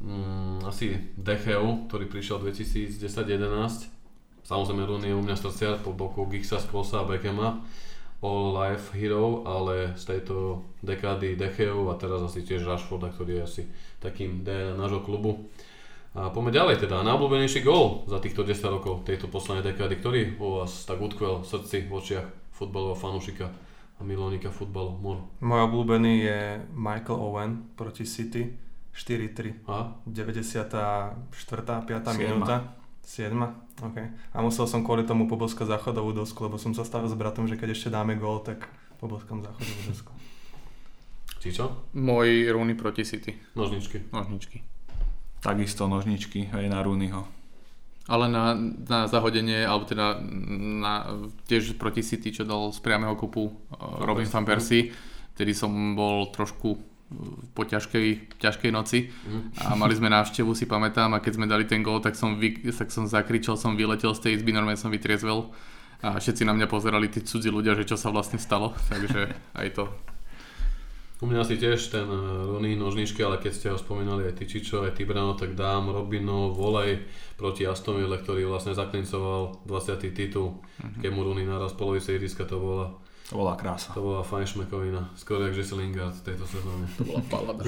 [0.03, 3.91] mm, asi Decheu, ktorý prišiel 2010-11.
[4.47, 7.61] Samozrejme Rooney je u mňa srdciar po boku Giggsa, Scholesa a Beckhama.
[8.19, 13.43] All life hero, ale z tejto dekády Decheu a teraz asi tiež Rashforda, ktorý je
[13.47, 13.63] asi
[14.03, 15.47] takým D nášho klubu.
[16.19, 17.07] A poďme ďalej teda.
[17.07, 21.47] Najobľúbenejší gól za týchto 10 rokov tejto poslednej dekády, ktorý u vás tak utkvel v
[21.47, 23.47] srdci, v očiach futbalového fanúšika
[23.99, 24.99] a milovníka futbalu.
[25.39, 26.41] Môj obľúbený je
[26.75, 28.68] Michael Owen proti City
[28.99, 29.63] 4-3.
[29.71, 29.95] A?
[30.11, 31.15] 94.
[31.31, 31.87] 5.
[31.87, 32.13] Siedma.
[32.19, 32.57] minúta.
[33.07, 33.31] 7.
[33.79, 33.99] OK.
[34.35, 37.55] A musel som kvôli tomu poboskať záchodovú dosku, lebo som sa stavil s bratom, že
[37.55, 38.67] keď ešte dáme gól, tak
[38.99, 40.11] poboskám záchodovú dosku.
[41.39, 41.89] Či čo?
[41.95, 43.39] Môj Rooney proti City.
[43.55, 44.11] Nožničky.
[44.11, 44.67] Nožničky.
[45.39, 47.23] Takisto nožničky aj na Rooneyho.
[48.11, 50.19] Ale na, na zahodenie, alebo teda
[50.83, 51.07] na,
[51.47, 54.91] tiež proti City, čo dal z priamého kopu uh, Robin van Persie,
[55.39, 56.88] vtedy som bol trošku
[57.57, 59.09] po ťažkej, ťažkej noci
[59.65, 62.69] a mali sme návštevu, si pamätám, a keď sme dali ten gól, tak som, vy,
[62.69, 65.49] tak som zakričal, som vyletel z tej izby, normálne som vytriezvel
[66.05, 69.69] a všetci na mňa pozerali, tí cudzí ľudia, že čo sa vlastne stalo, takže aj
[69.73, 69.85] to.
[71.19, 74.87] U mňa si tiež ten eh, Rooney nožničky, ale keď ste ho spomínali aj Tyčičo,
[74.87, 77.03] aj Tibrano, tak dám Robino volej
[77.35, 80.15] proti Aston Ville, ktorý vlastne zaklincoval 20.
[80.15, 80.63] titul,
[81.03, 82.95] keď mu Rooney naraz polovice ihriska to bola,
[83.29, 83.93] To bola krása.
[83.93, 86.89] to bola fajnšmekovina, skoro jak Jesse Lingard v tejto sezóne.
[86.97, 87.61] To bola palada.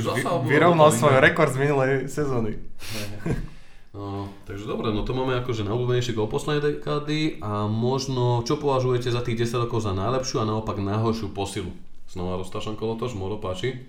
[0.49, 2.57] Vyrovnal svoj rekord z minulej sezóny.
[3.91, 9.11] No, takže dobre, no to máme akože najobľúbenejší gol poslednej dekády a možno, čo považujete
[9.11, 11.75] za tých 10 rokov za najlepšiu a naopak najhoršiu posilu?
[12.07, 13.83] Znova roztašam kolotoč, Moro páči.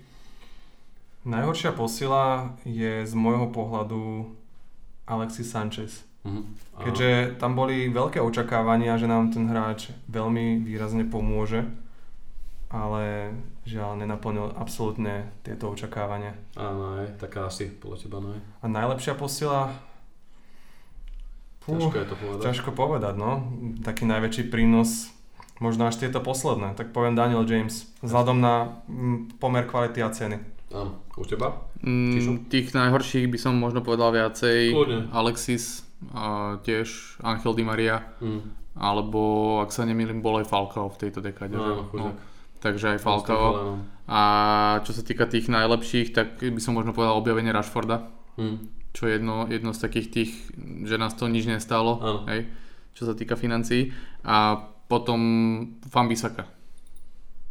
[1.22, 4.26] Najhoršia posila je z môjho pohľadu
[5.06, 6.02] Alexis Sanchez.
[6.22, 6.42] Mhm.
[6.72, 11.66] A- Keďže tam boli veľké očakávania, že nám ten hráč veľmi výrazne pomôže,
[12.70, 16.34] ale žiaľ nenaplnil absolútne tieto očakávania.
[16.54, 18.32] Áno, aj, taká asi, podľa teba, no.
[18.34, 19.70] A najlepšia posila?
[21.62, 22.42] Fú, Ťažko je to povedať.
[22.42, 23.30] ťažko povedať, no.
[23.82, 25.14] Taký najväčší prínos,
[25.62, 28.82] možno až tieto posledné, tak poviem Daniel James, vzhľadom na
[29.38, 30.38] pomer kvality a ceny.
[30.72, 31.62] Áno, u teba?
[31.84, 34.72] Mm, tých najhorších by som možno povedal viacej.
[34.72, 34.98] Kľudne.
[35.12, 36.22] Alexis, a
[36.58, 36.88] tiež
[37.22, 38.42] Angel Di Maria, Mm.
[38.74, 39.20] alebo
[39.60, 41.54] ak sa nemýlim, bol aj Falcao v tejto dekáde.
[41.54, 41.62] že?
[41.62, 42.16] Áno, chudák.
[42.58, 43.78] takže aj Falcao.
[44.06, 44.20] A
[44.82, 48.66] čo sa týka tých najlepších, tak by som možno povedal objavenie Rashforda, Mm.
[48.92, 50.30] čo je jedno, jedno z takých tých,
[50.82, 52.20] že nás to nič nestálo, Áno.
[52.26, 52.48] hej,
[52.92, 53.88] čo sa týka financií.
[54.22, 55.20] A potom
[55.86, 56.44] Fambisaka,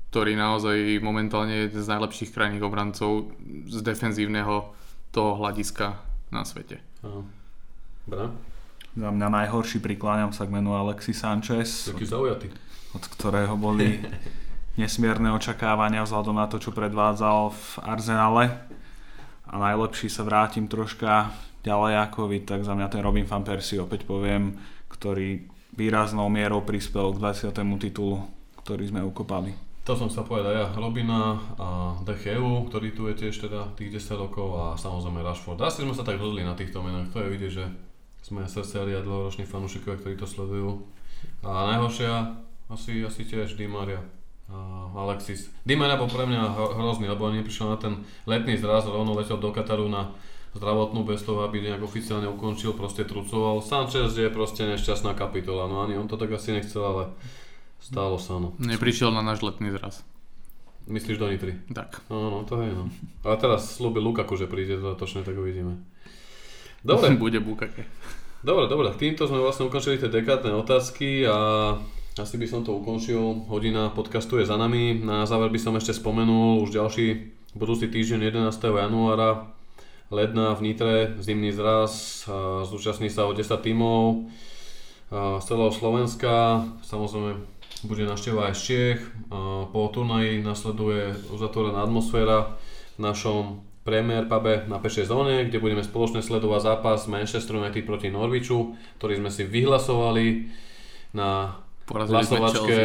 [0.10, 3.32] ktorý naozaj momentálne je jeden z najlepších krajných obrancov
[3.66, 4.76] z defenzívneho
[5.10, 5.98] toho hľadiska
[6.30, 6.80] na svete.
[7.02, 7.26] Áno.
[8.06, 8.34] Dobre,
[8.92, 12.52] Za mňa najhorší prikláňam sa k menu Alexis Sanchez, taký zaujatý.
[12.92, 14.04] od ktorého boli
[14.82, 18.46] nesmierne očakávania vzhľadom na to, čo predvádzal v Arsenale.
[19.48, 21.32] A najlepší sa vrátim troška
[21.62, 24.56] ďalej ako vy, tak za mňa ten Robin van Persie opäť poviem,
[24.88, 27.20] ktorý výraznou mierou prispel k
[27.52, 27.52] 20.
[27.80, 28.28] titulu,
[28.64, 29.52] ktorý sme ukopali.
[29.82, 33.98] To som sa povedať ja, Robina a De Geu, ktorý tu je tiež teda tých
[33.98, 35.58] 10 rokov a samozrejme Rashford.
[35.64, 37.66] Asi sme sa tak rozhodli na týchto menách, to je vidieť, že
[38.22, 40.86] sme srdciari a dlhoroční fanúšikovia, ktorí to sledujú.
[41.46, 42.38] A najhoršia
[42.70, 44.02] asi, asi tiež Di Maria
[44.52, 45.50] a Alexis.
[45.66, 49.16] Di Maria bol pre mňa hro- hrozný, lebo ani neprišiel na ten letný zraz, rovno
[49.16, 50.12] letel do Kataru na
[50.52, 53.64] zdravotnú bez toho, aby nejak oficiálne ukončil, proste trucoval.
[53.64, 57.04] Sanchez je proste nešťastná kapitola, no ani on to tak asi nechcel, ale
[57.80, 58.52] stálo sa, no.
[58.60, 60.04] Neprišiel na náš letný zraz.
[60.92, 61.56] Myslíš do Nitry?
[61.72, 62.04] Tak.
[62.12, 62.92] No, no, to je no.
[63.24, 65.80] Ale teraz slúbil Lukaku, že príde dodatočne, tak uvidíme.
[66.82, 67.86] Dobre, Bude bukake.
[68.44, 68.90] dobre, dobre.
[68.98, 71.38] Týmto sme vlastne ukončili tie dekádne otázky a
[72.18, 73.46] asi by som to ukončil.
[73.48, 74.98] Hodina podcastu je za nami.
[75.00, 77.08] Na záver by som ešte spomenul už ďalší
[77.54, 78.52] budúci týždeň 11.
[78.68, 79.52] januára
[80.12, 82.24] Ledna v Nitre, zimný zraz,
[82.68, 84.28] zúčastní sa o 10 tímov
[85.40, 87.40] z celého Slovenska, samozrejme
[87.88, 89.02] bude návšteva aj z Čiech.
[89.72, 92.60] Po turnaji nasleduje uzatvorená atmosféra
[92.96, 98.14] v našom Premier pube na pešej zóne, kde budeme spoločne sledovať zápas Manchester United proti
[98.14, 100.54] Norwichu, ktorý sme si vyhlasovali
[101.18, 101.58] na
[101.90, 102.78] Porazili hlasovačke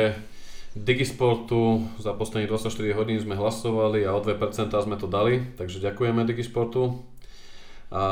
[0.72, 1.84] Digisportu.
[2.00, 7.04] Za posledných 24 hodín sme hlasovali a o 2% sme to dali, takže ďakujeme Digisportu.
[7.92, 8.02] A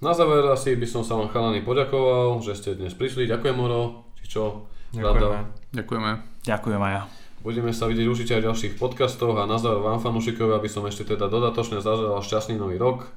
[0.00, 3.28] na záver asi by som sa vám chalani poďakoval, že ste dnes prišli.
[3.28, 4.64] Ďakujem Moro, či čo?
[4.94, 5.26] Ďakujeme.
[5.26, 5.46] Rada.
[5.74, 6.10] Ďakujeme.
[6.46, 7.19] Ďakujem aj ja.
[7.40, 10.84] Budeme sa vidieť určite aj v ďalších podcastoch a na záver vám fanúšikovia, aby som
[10.84, 13.08] ešte teda dodatočne zaželal šťastný nový rok,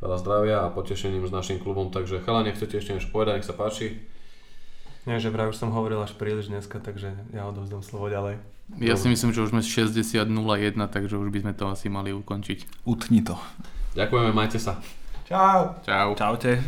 [0.00, 3.52] veľa zdravia a potešením s našim klubom, takže chalani, chcete ešte niečo povedať, nech sa
[3.52, 4.00] páči.
[5.04, 8.40] Nie, že vraj už som hovoril až príliš dneska, takže ja odovzdám slovo ďalej.
[8.80, 10.32] Ja si myslím, že už sme 60.01,
[10.88, 12.82] takže už by sme to asi mali ukončiť.
[12.88, 13.36] Utni to.
[13.94, 14.80] Ďakujeme, majte sa.
[15.28, 15.78] Čau!
[15.84, 16.16] Čau.
[16.16, 16.58] Čaute.